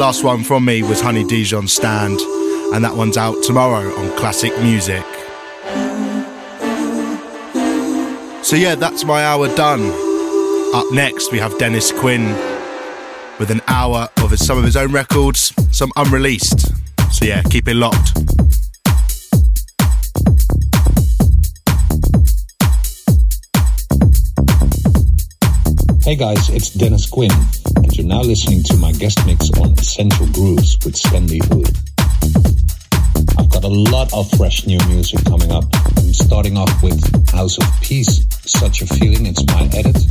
last 0.10 0.24
one 0.24 0.44
from 0.44 0.66
me 0.66 0.82
was 0.82 1.00
Honey 1.00 1.24
Dijon 1.24 1.68
Stand, 1.68 2.20
and 2.74 2.84
that 2.84 2.96
one's 2.96 3.16
out 3.16 3.44
tomorrow 3.44 3.94
on 3.96 4.10
Classic 4.18 4.52
Music. 4.60 5.06
So, 8.44 8.56
yeah, 8.56 8.74
that's 8.74 9.06
my 9.06 9.24
hour 9.24 9.56
done. 9.56 9.82
Up 10.74 10.92
next, 10.92 11.32
we 11.32 11.38
have 11.38 11.56
Dennis 11.60 11.92
Quin 11.92 12.26
with 13.38 13.52
an 13.52 13.62
hour 13.68 14.10
of 14.24 14.32
his, 14.32 14.44
some 14.44 14.58
of 14.58 14.64
his 14.64 14.76
own 14.76 14.92
records, 14.92 15.54
some 15.70 15.92
unreleased. 15.96 16.72
So, 17.14 17.26
yeah, 17.26 17.44
keep 17.44 17.68
it 17.68 17.76
locked. 17.76 18.18
Hey 26.04 26.16
guys, 26.16 26.50
it's 26.50 26.72
Dennis 26.72 27.08
Quin. 27.08 27.30
You're 28.00 28.08
now 28.08 28.22
listening 28.22 28.64
to 28.64 28.78
my 28.78 28.94
guest 28.94 29.20
mix 29.26 29.52
on 29.60 29.74
Essential 29.74 30.26
Grooves 30.28 30.78
with 30.86 30.96
Stanley 30.96 31.42
Hood. 31.44 31.70
I've 33.38 33.50
got 33.50 33.66
a 33.66 33.68
lot 33.68 34.14
of 34.14 34.32
fresh 34.38 34.66
new 34.66 34.80
music 34.88 35.26
coming 35.26 35.52
up. 35.52 35.66
I'm 35.98 36.14
starting 36.14 36.56
off 36.56 36.82
with 36.82 37.30
House 37.30 37.58
of 37.58 37.68
Peace, 37.82 38.26
Such 38.46 38.84
a 38.84 38.86
Feeling, 38.86 39.26
it's 39.26 39.46
my 39.48 39.68
edit. 39.74 40.09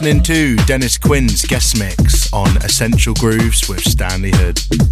listening 0.00 0.22
to 0.22 0.56
Dennis 0.64 0.96
Quin's 0.96 1.42
guest 1.44 1.78
mix 1.78 2.32
on 2.32 2.56
Essential 2.64 3.12
Grooves 3.12 3.68
with 3.68 3.80
Stanley 3.80 4.30
Hood. 4.34 4.89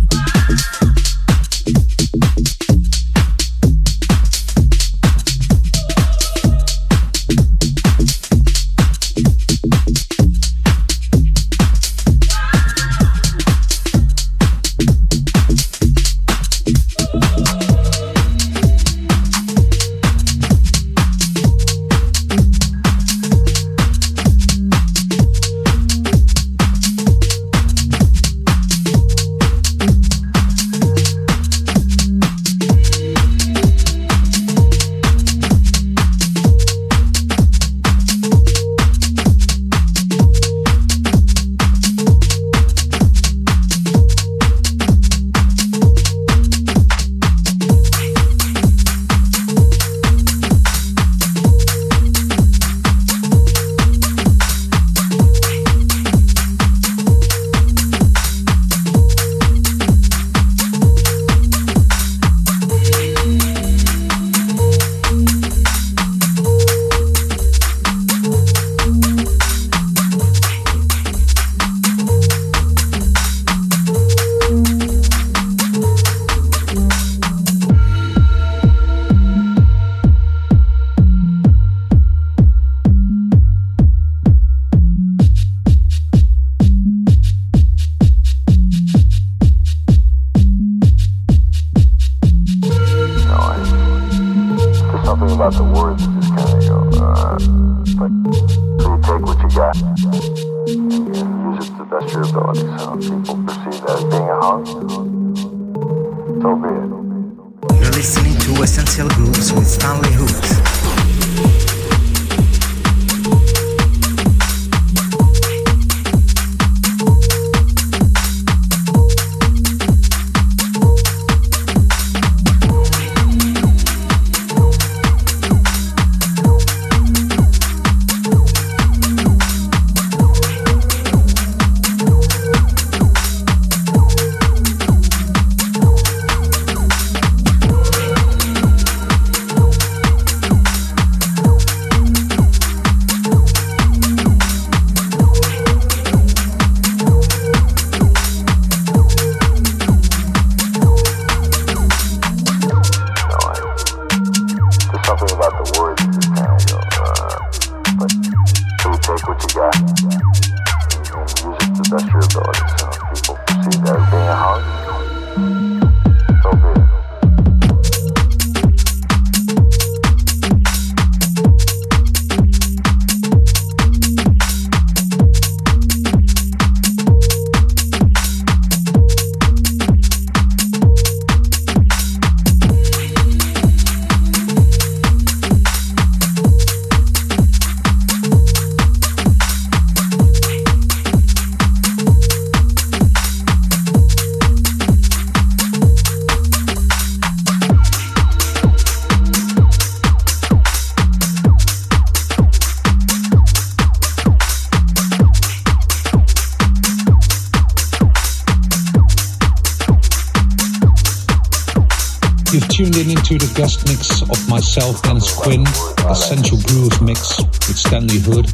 Guest 213.59 213.89
mix 213.91 214.23
of 214.23 214.39
myself, 214.49 215.03
Dennis 215.03 215.35
Quin, 215.35 215.67
Essential 216.07 216.63
Grooves 216.71 217.01
mix 217.03 217.43
with 217.43 217.75
Stanley 217.75 218.23
Hood. 218.23 218.47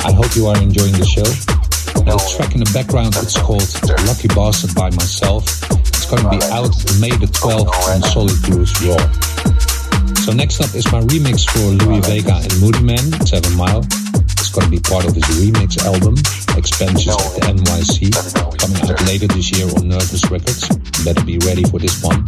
I 0.00 0.16
hope 0.16 0.32
you 0.32 0.48
are 0.48 0.56
enjoying 0.56 0.96
the 0.96 1.04
show. 1.04 1.28
The 2.08 2.16
track 2.40 2.56
in 2.56 2.64
the 2.64 2.70
background, 2.72 3.12
it's 3.20 3.36
called 3.36 3.68
Lucky 4.08 4.32
Bastard 4.32 4.72
by 4.72 4.88
myself. 4.96 5.44
It's 5.92 6.08
going 6.08 6.24
to 6.24 6.32
be 6.32 6.40
out 6.56 6.72
May 7.04 7.12
the 7.20 7.28
12th 7.28 7.68
on 7.92 8.00
Solid 8.16 8.40
Grooves 8.48 8.72
Raw. 8.80 8.96
So 10.24 10.32
next 10.32 10.64
up 10.64 10.72
is 10.72 10.88
my 10.88 11.04
remix 11.12 11.44
for 11.44 11.76
Louie 11.84 12.00
Vega 12.00 12.40
and 12.40 12.56
Moodymann, 12.64 13.12
Seven 13.28 13.52
Mile. 13.60 13.84
It's 14.40 14.48
going 14.48 14.64
to 14.64 14.72
be 14.72 14.80
part 14.80 15.04
of 15.04 15.12
his 15.12 15.28
remix 15.36 15.76
album, 15.84 16.16
Expansions 16.56 17.12
of 17.12 17.28
the 17.36 17.44
NYC, 17.44 18.08
coming 18.56 18.88
out 18.88 19.04
later 19.04 19.28
this 19.28 19.52
year 19.52 19.68
on 19.76 19.92
Nervous 19.92 20.24
Records. 20.32 20.64
Better 21.04 21.28
be 21.28 21.36
ready 21.44 21.68
for 21.68 21.76
this 21.76 22.00
one. 22.00 22.24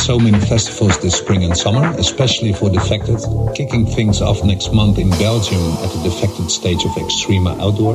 So 0.00 0.18
many 0.18 0.38
festivals 0.40 0.98
this 1.00 1.16
spring 1.16 1.44
and 1.44 1.54
summer, 1.54 1.84
especially 1.98 2.54
for 2.54 2.70
Defected, 2.70 3.20
kicking 3.54 3.84
things 3.84 4.22
off 4.22 4.42
next 4.42 4.72
month 4.72 4.98
in 4.98 5.10
Belgium 5.10 5.60
at 5.84 5.90
the 5.92 6.00
Defected 6.08 6.50
stage 6.50 6.84
of 6.84 6.92
Extrema 6.92 7.60
Outdoor. 7.60 7.94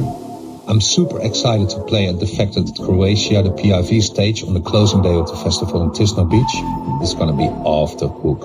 I'm 0.68 0.82
super 0.82 1.20
excited 1.22 1.70
to 1.70 1.84
play 1.86 2.08
at 2.08 2.20
Defected 2.20 2.76
Croatia, 2.76 3.42
the 3.42 3.50
PIV 3.50 4.04
stage 4.04 4.44
on 4.44 4.54
the 4.54 4.62
closing 4.62 5.02
day 5.02 5.16
of 5.16 5.28
the 5.28 5.36
festival 5.36 5.82
in 5.82 5.90
Tisno 5.90 6.30
Beach. 6.30 7.02
It's 7.02 7.16
gonna 7.16 7.36
be 7.36 7.50
off 7.66 7.98
the 7.98 8.08
hook. 8.08 8.44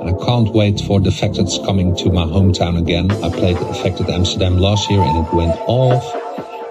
And 0.00 0.10
I 0.10 0.24
can't 0.24 0.52
wait 0.52 0.80
for 0.80 0.98
Defected's 0.98 1.58
coming 1.58 1.94
to 1.96 2.10
my 2.10 2.24
hometown 2.24 2.78
again. 2.78 3.10
I 3.10 3.30
played 3.30 3.58
the 3.58 3.64
Defected 3.64 4.10
Amsterdam 4.10 4.58
last 4.58 4.90
year 4.90 5.00
and 5.00 5.24
it 5.24 5.32
went 5.32 5.56
off. 5.68 6.04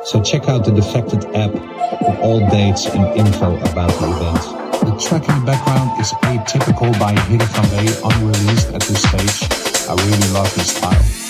So 0.06 0.22
check 0.22 0.50
out 0.50 0.66
the 0.66 0.72
Defected 0.72 1.24
app 1.36 1.52
for 1.54 2.18
all 2.22 2.40
dates 2.50 2.86
and 2.86 3.18
info 3.18 3.56
about 3.72 3.92
the 4.00 4.10
event. 4.10 4.67
Track 5.00 5.30
in 5.30 5.40
the 5.40 5.46
background 5.46 6.02
is 6.02 6.12
Atypical 6.24 6.92
by 7.00 7.14
van 7.14 7.98
unreleased 8.04 8.74
at 8.74 8.82
this 8.82 9.02
stage. 9.04 9.88
I 9.88 9.94
really 9.94 10.34
love 10.34 10.52
his 10.56 10.76
style. 10.76 11.27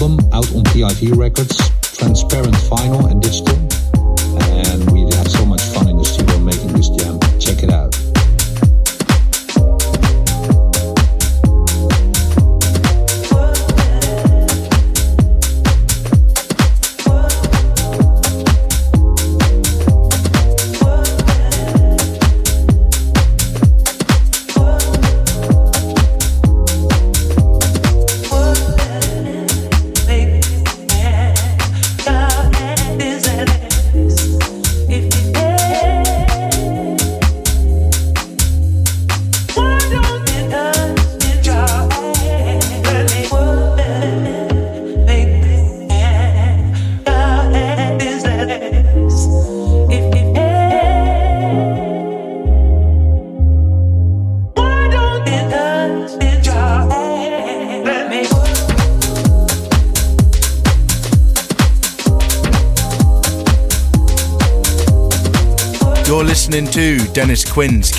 Album 0.00 0.18
out 0.32 0.48
on 0.54 0.64
PIV 0.72 1.14
Records, 1.14 1.49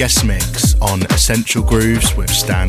guest 0.02 0.26
mix 0.26 0.74
on 0.82 1.04
Essential 1.12 1.62
Grooves 1.62 2.18
with 2.18 2.28
Stanley 2.32 2.61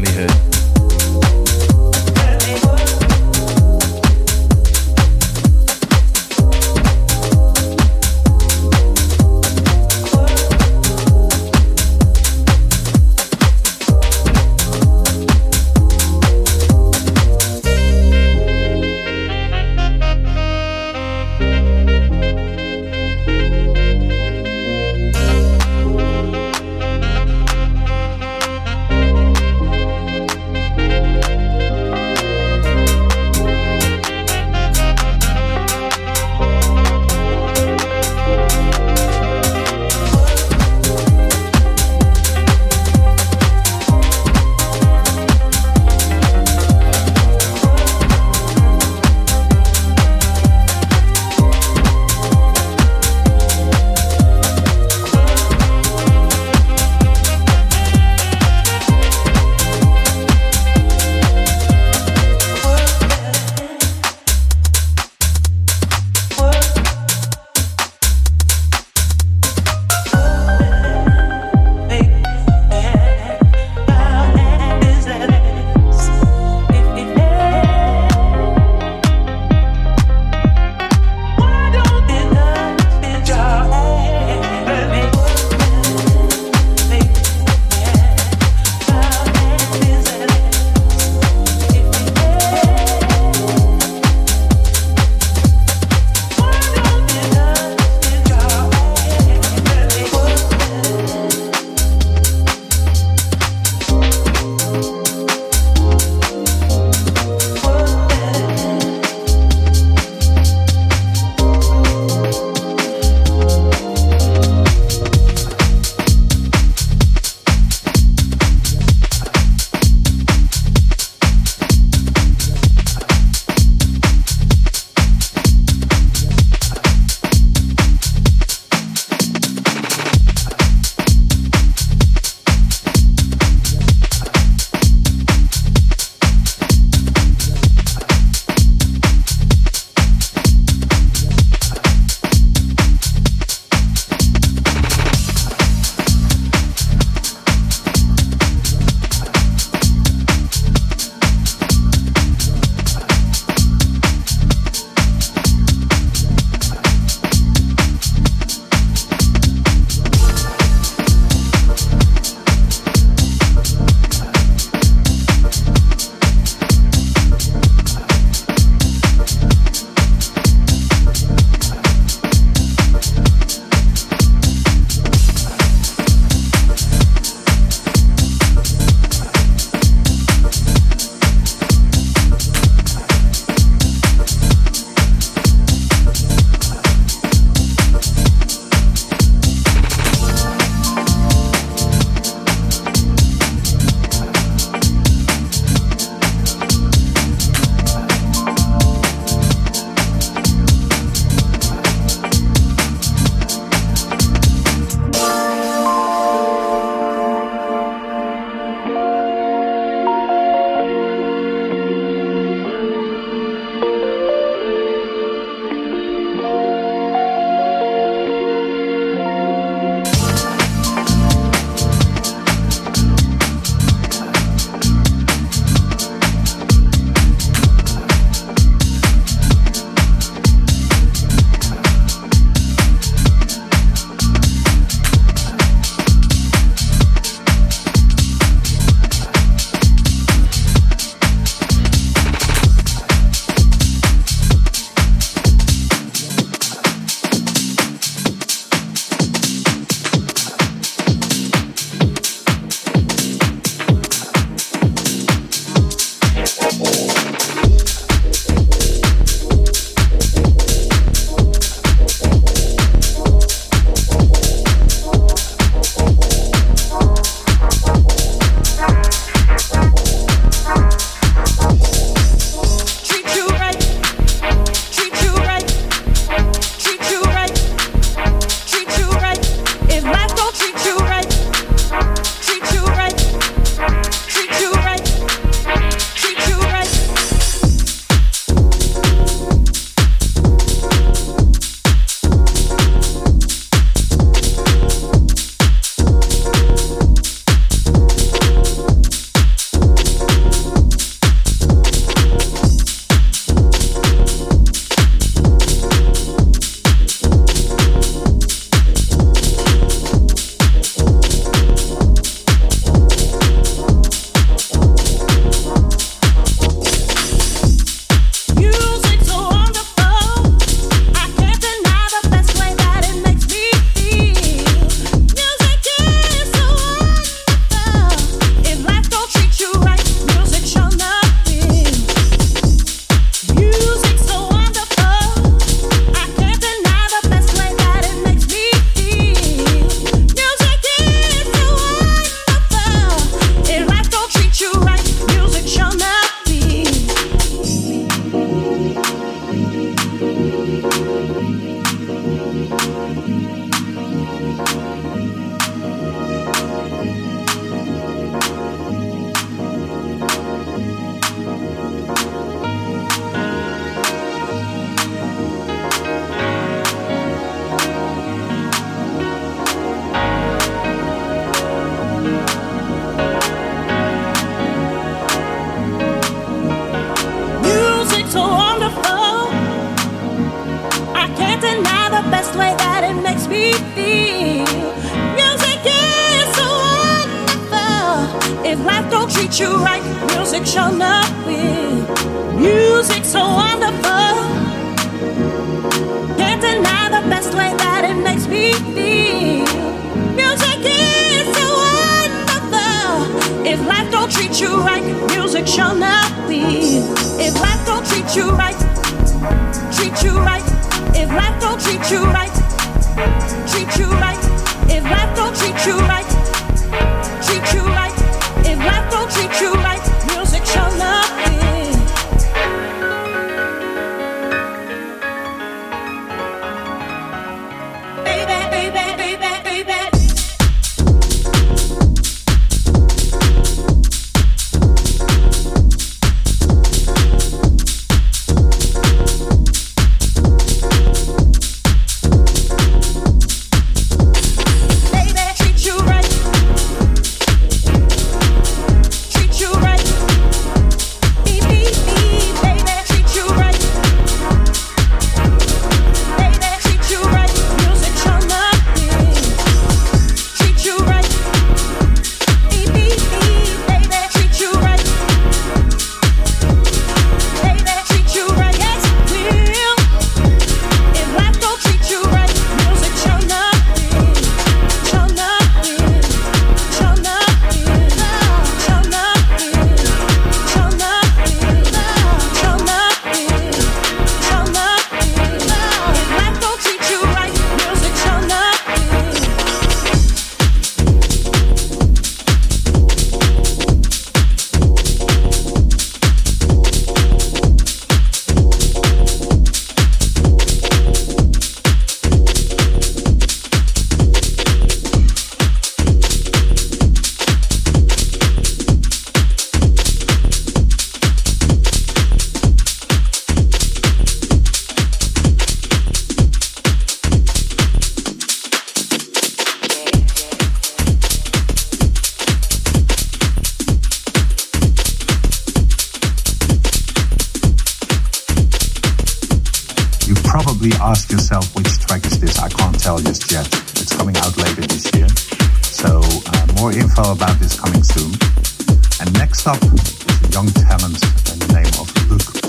young 540.53 540.69
talent 540.69 541.17
and 541.51 541.63
the 541.63 541.73
name 541.73 541.95
of 541.99 542.07
Luuk 542.29 542.61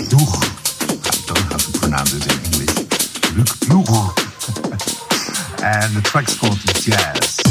I 1.04 1.12
don't 1.28 1.50
to 1.60 1.78
pronounce 1.78 2.14
it 2.14 2.24
in 2.32 2.38
English. 2.48 2.72
Luuk 3.68 4.14
and 5.62 5.94
the 5.94 6.00
track's 6.02 6.38
called 6.38 6.58
Jazz. 6.80 7.43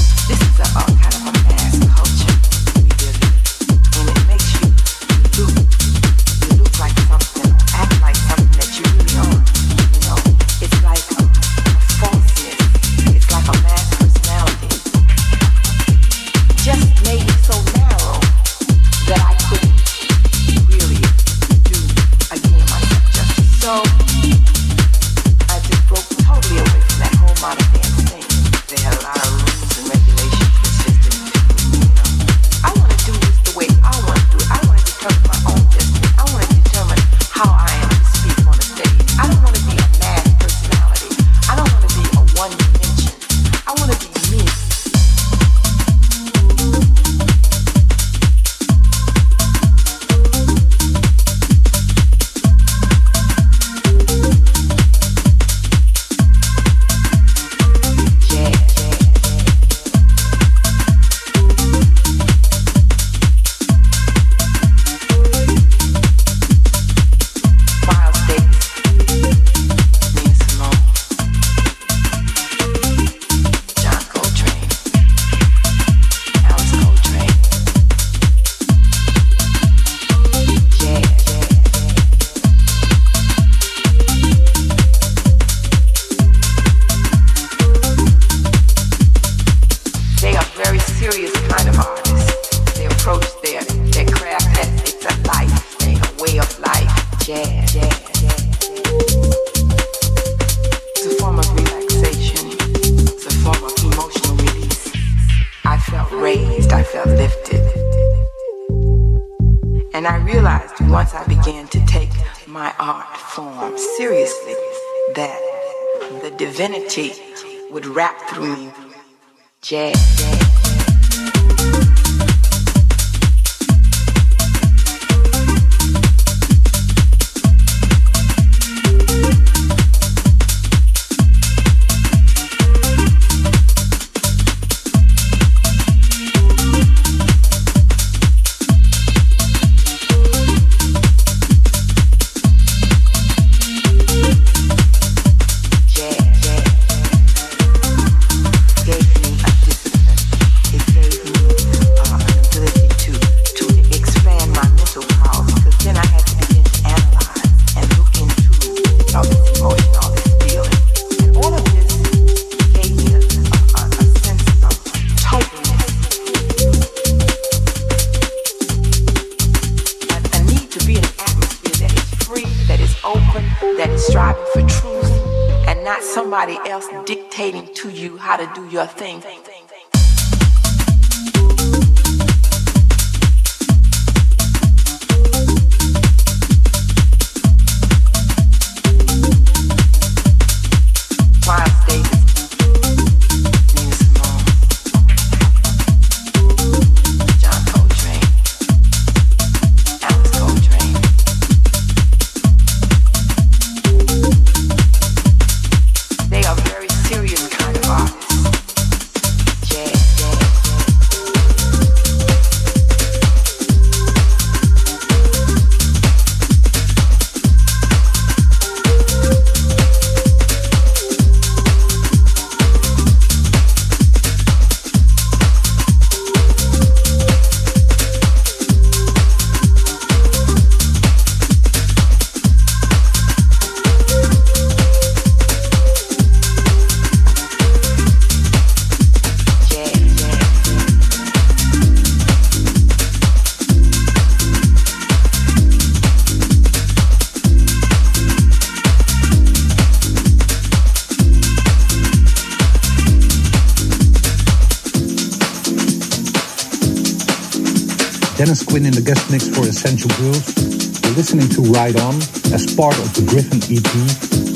Quin 258.73 258.87
in 258.87 258.93
the 258.93 259.03
guest 259.03 259.29
mix 259.29 259.47
for 259.47 259.67
Essential 259.67 260.09
Grooves. 260.17 261.03
You're 261.05 261.13
listening 261.13 261.47
to 261.49 261.61
Right 261.61 261.95
On 262.01 262.15
as 262.57 262.73
part 262.75 262.97
of 262.97 263.13
the 263.13 263.21
Griffin 263.21 263.61
EP, 263.69 263.85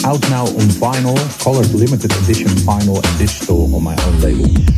out 0.09 0.27
now 0.31 0.45
on 0.57 0.65
vinyl, 0.81 1.13
colored 1.39 1.69
limited 1.69 2.11
edition 2.23 2.49
vinyl 2.65 2.95
and 2.97 3.19
digital 3.19 3.75
on 3.75 3.83
my 3.83 3.95
own 4.05 4.19
label. 4.19 4.76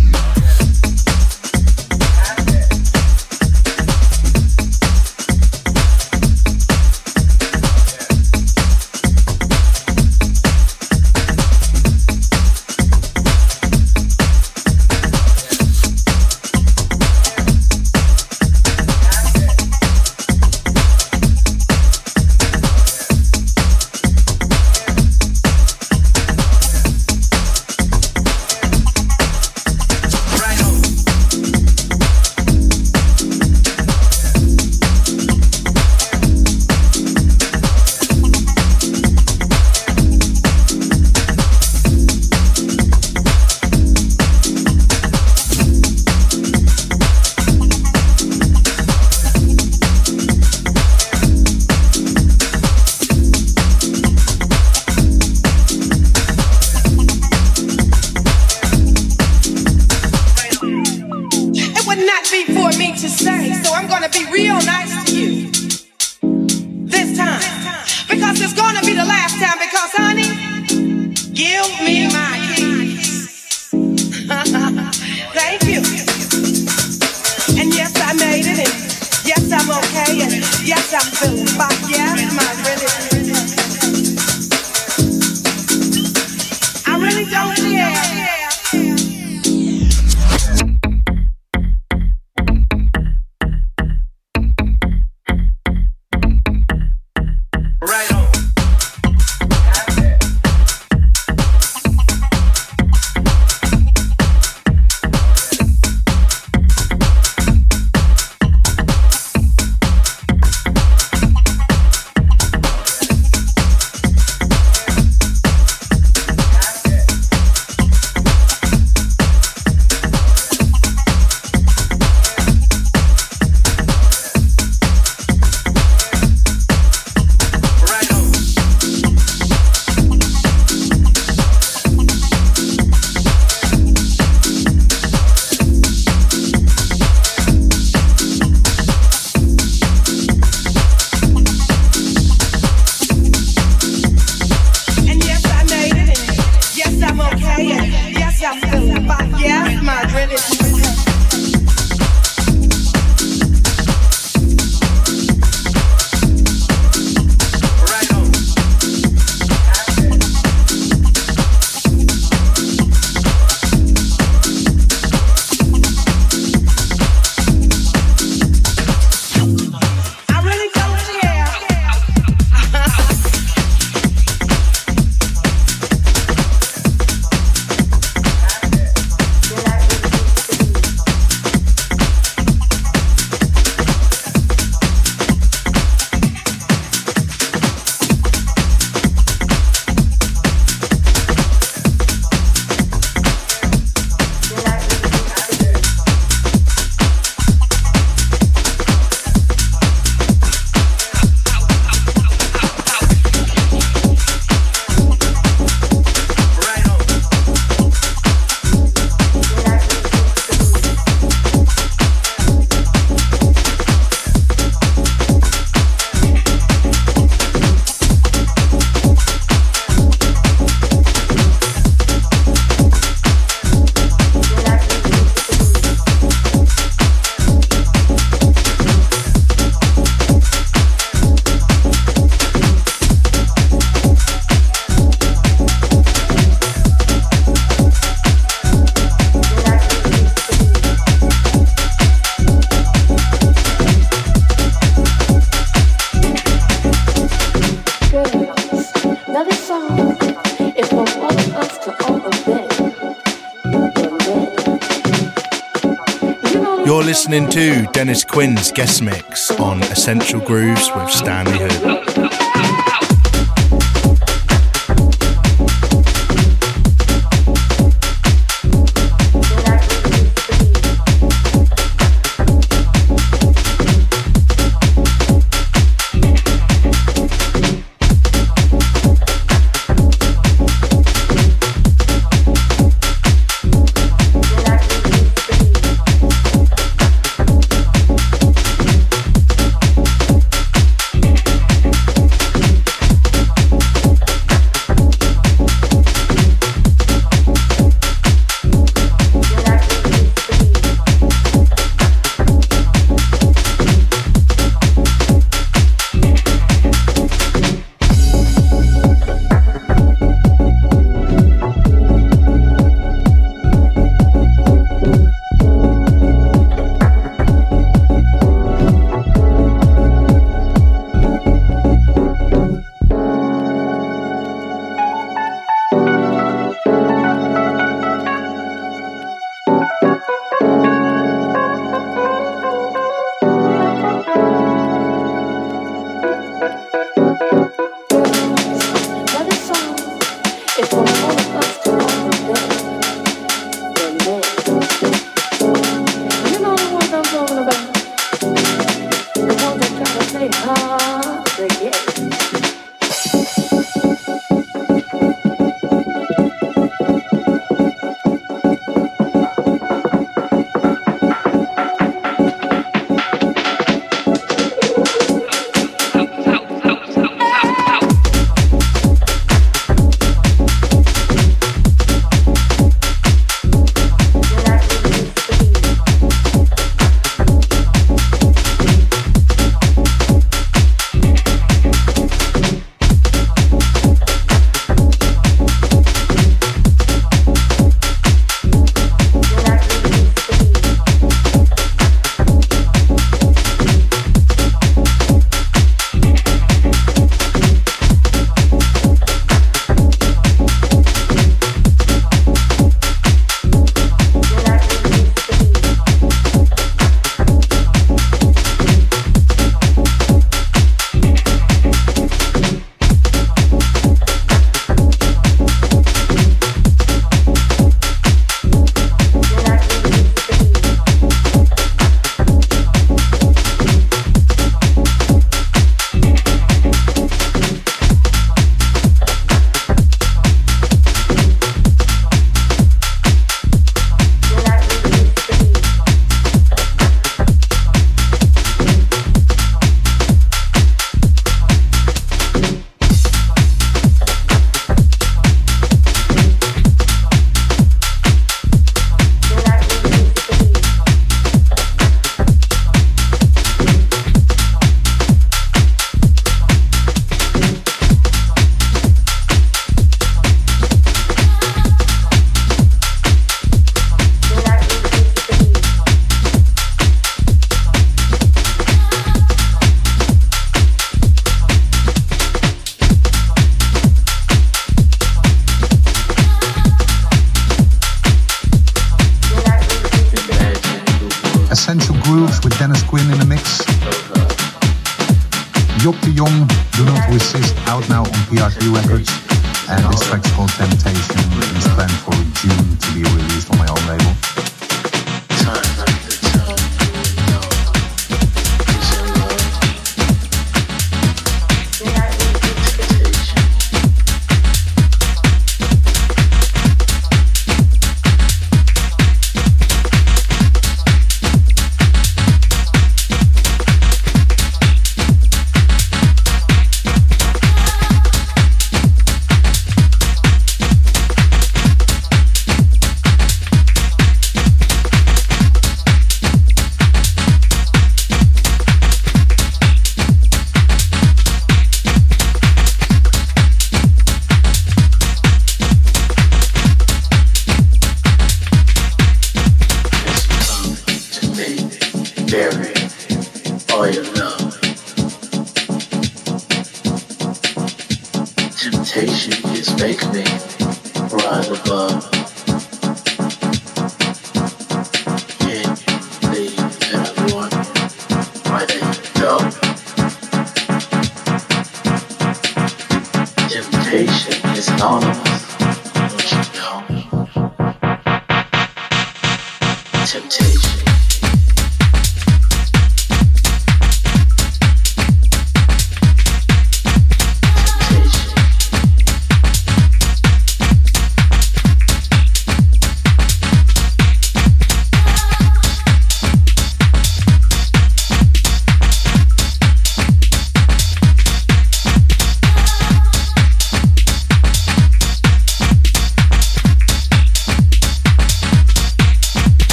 Listening 257.30 257.52
to 257.52 257.92
Dennis 257.92 258.24
Quin's 258.24 258.72
guest 258.72 259.04
mix 259.04 259.52
on 259.60 259.84
Essential 259.84 260.40
Grooves 260.40 260.90
with 260.96 261.12
Stanley 261.12 261.60
Hood. 261.60 262.09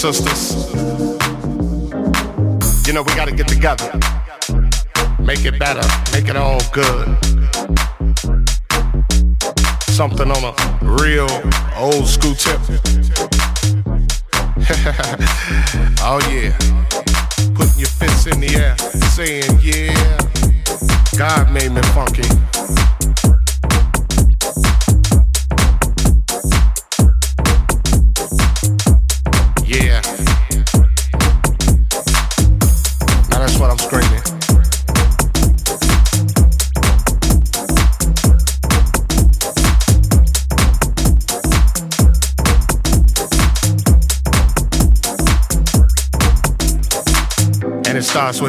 Sisters. 0.00 0.54
You 2.86 2.94
know, 2.94 3.02
we 3.02 3.14
gotta 3.14 3.32
get 3.32 3.48
together. 3.48 3.89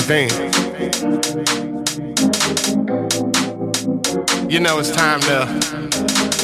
It. 0.09 0.31
You 4.51 4.59
know 4.59 4.79
it's 4.79 4.91
time 4.91 5.19
to 5.21 5.45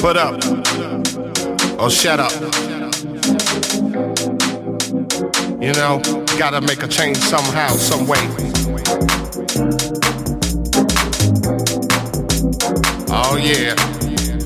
put 0.02 0.18
up 0.18 0.36
or 1.80 1.90
shut 1.90 2.20
up. 2.20 2.32
You 5.62 5.74
know, 5.74 6.02
gotta 6.38 6.62
make 6.62 6.84
a 6.84 6.88
change 6.88 7.18
somehow, 7.18 7.70
some 7.70 8.08
way. 8.08 8.20
Oh 13.10 13.38
yeah, 13.42 13.76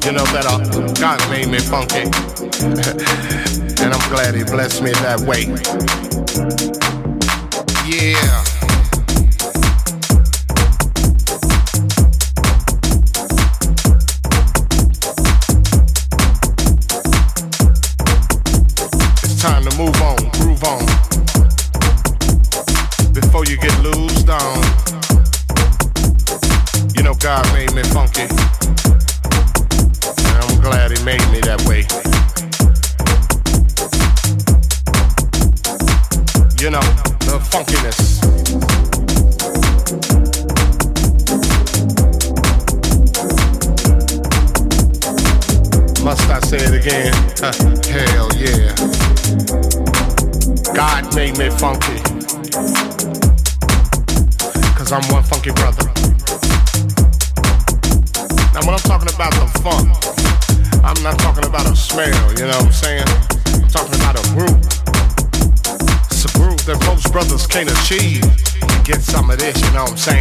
you 0.05 0.11
know 0.11 0.25
better. 0.31 0.57
God 0.99 1.19
made 1.29 1.49
me 1.49 1.59
funky, 1.59 2.03
and 3.81 3.93
I'm 3.93 4.09
glad 4.09 4.35
He 4.35 4.43
blessed 4.43 4.81
me 4.81 4.91
that 4.91 5.21
way. 5.21 5.47
Yeah. 7.85 8.50
Me 51.41 51.49
funky. 51.57 51.97
Cause 54.77 54.91
I'm 54.91 55.01
one 55.09 55.23
funky 55.23 55.51
brother. 55.51 55.85
Now 58.53 58.61
when 58.61 58.73
I'm 58.77 58.85
talking 58.85 59.09
about 59.09 59.33
the 59.33 59.47
funk, 59.63 59.89
I'm 60.83 61.01
not 61.01 61.17
talking 61.17 61.45
about 61.45 61.65
a 61.65 61.75
smell, 61.75 62.13
you 62.37 62.45
know 62.45 62.57
what 62.61 62.65
I'm 62.65 62.71
saying? 62.71 63.07
I'm 63.55 63.67
talking 63.69 63.95
about 63.95 64.19
a 64.19 64.23
groove. 64.35 64.61
It's 66.11 66.25
a 66.25 66.31
groove 66.37 66.63
that 66.65 66.77
most 66.85 67.11
brothers 67.11 67.47
can't 67.47 67.71
achieve. 67.71 68.21
Get 68.83 69.01
some 69.01 69.31
of 69.31 69.39
this, 69.39 69.59
you 69.61 69.71
know 69.73 69.83
what 69.83 69.91
I'm 69.91 69.97
saying? 69.97 70.20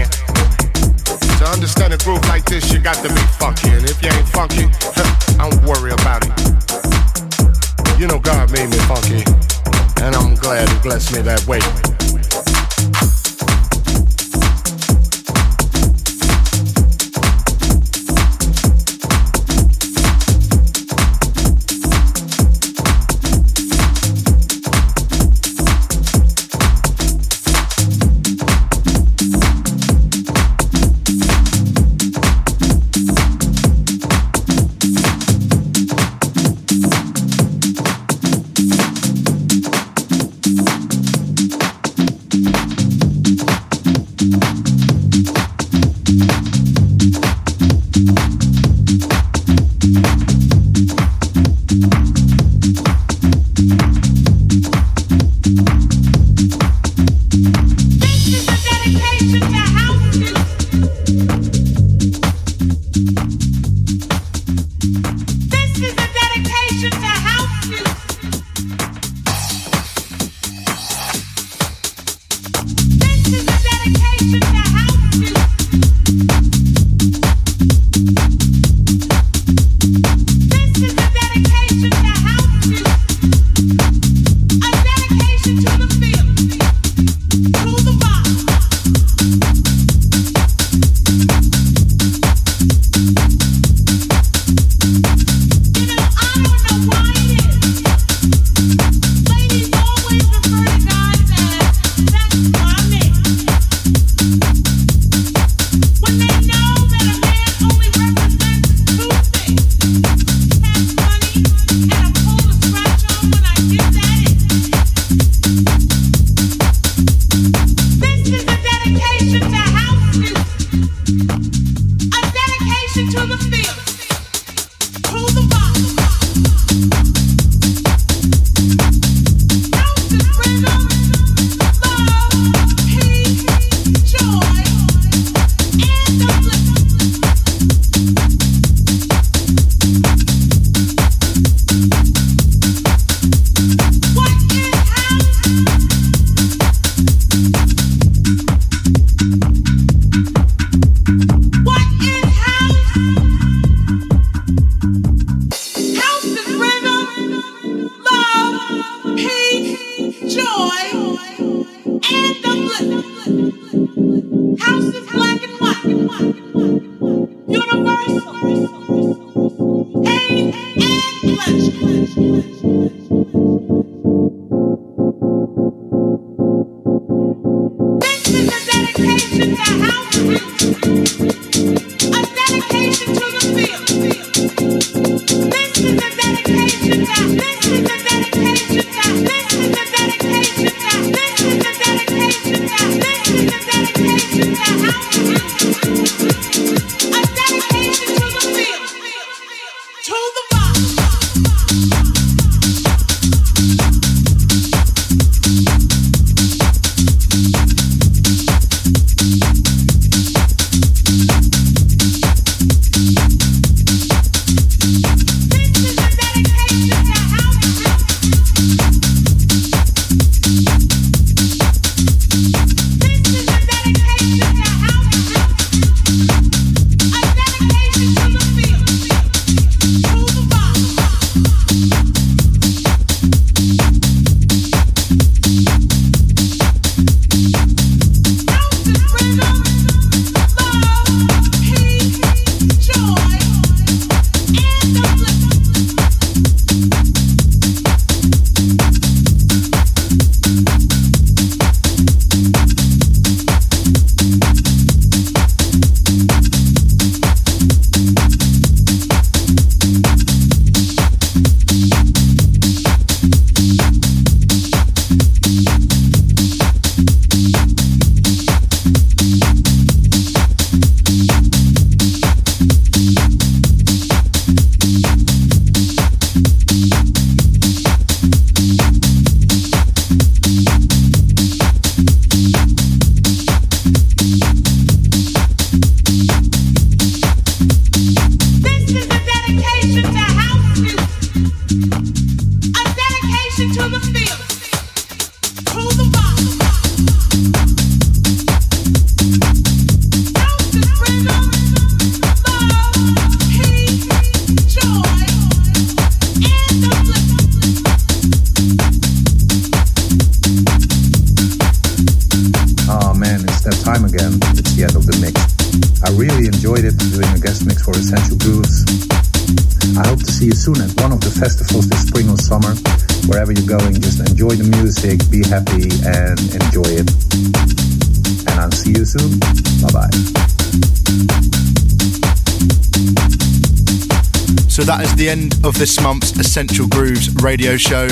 Essential 336.50 336.88
Grooves 336.88 337.32
radio 337.44 337.76
show. 337.76 338.08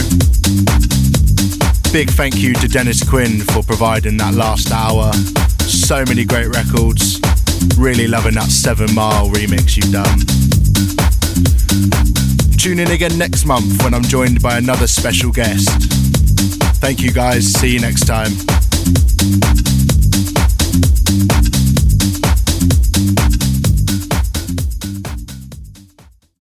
Big 1.93 2.09
thank 2.11 2.37
you 2.37 2.55
to 2.55 2.69
Dennis 2.69 3.03
Quin 3.03 3.41
for 3.41 3.65
providing 3.65 4.17
that 4.19 4.33
last 4.35 4.71
hour. 4.71 5.13
So 5.67 6.05
many 6.05 6.25
great 6.25 6.47
records. 6.47 7.21
Really 7.77 8.07
loving 8.07 8.35
that 8.35 8.49
Seven 8.49 8.95
Mile 8.95 9.29
remix 9.31 9.77
you've 9.77 9.91
done. 9.91 10.21
Tune 12.57 12.79
in 12.79 12.93
again 12.93 13.19
next 13.19 13.45
month 13.45 13.83
when 13.83 13.93
I'm 13.93 14.05
joined 14.05 14.41
by 14.41 14.57
another 14.57 14.87
special 14.87 15.33
guest. 15.33 15.69
Thank 16.79 17.01
you 17.01 17.11
guys. 17.11 17.45
See 17.45 17.75
you 17.75 17.81
next 17.81 18.07
time. 18.07 18.31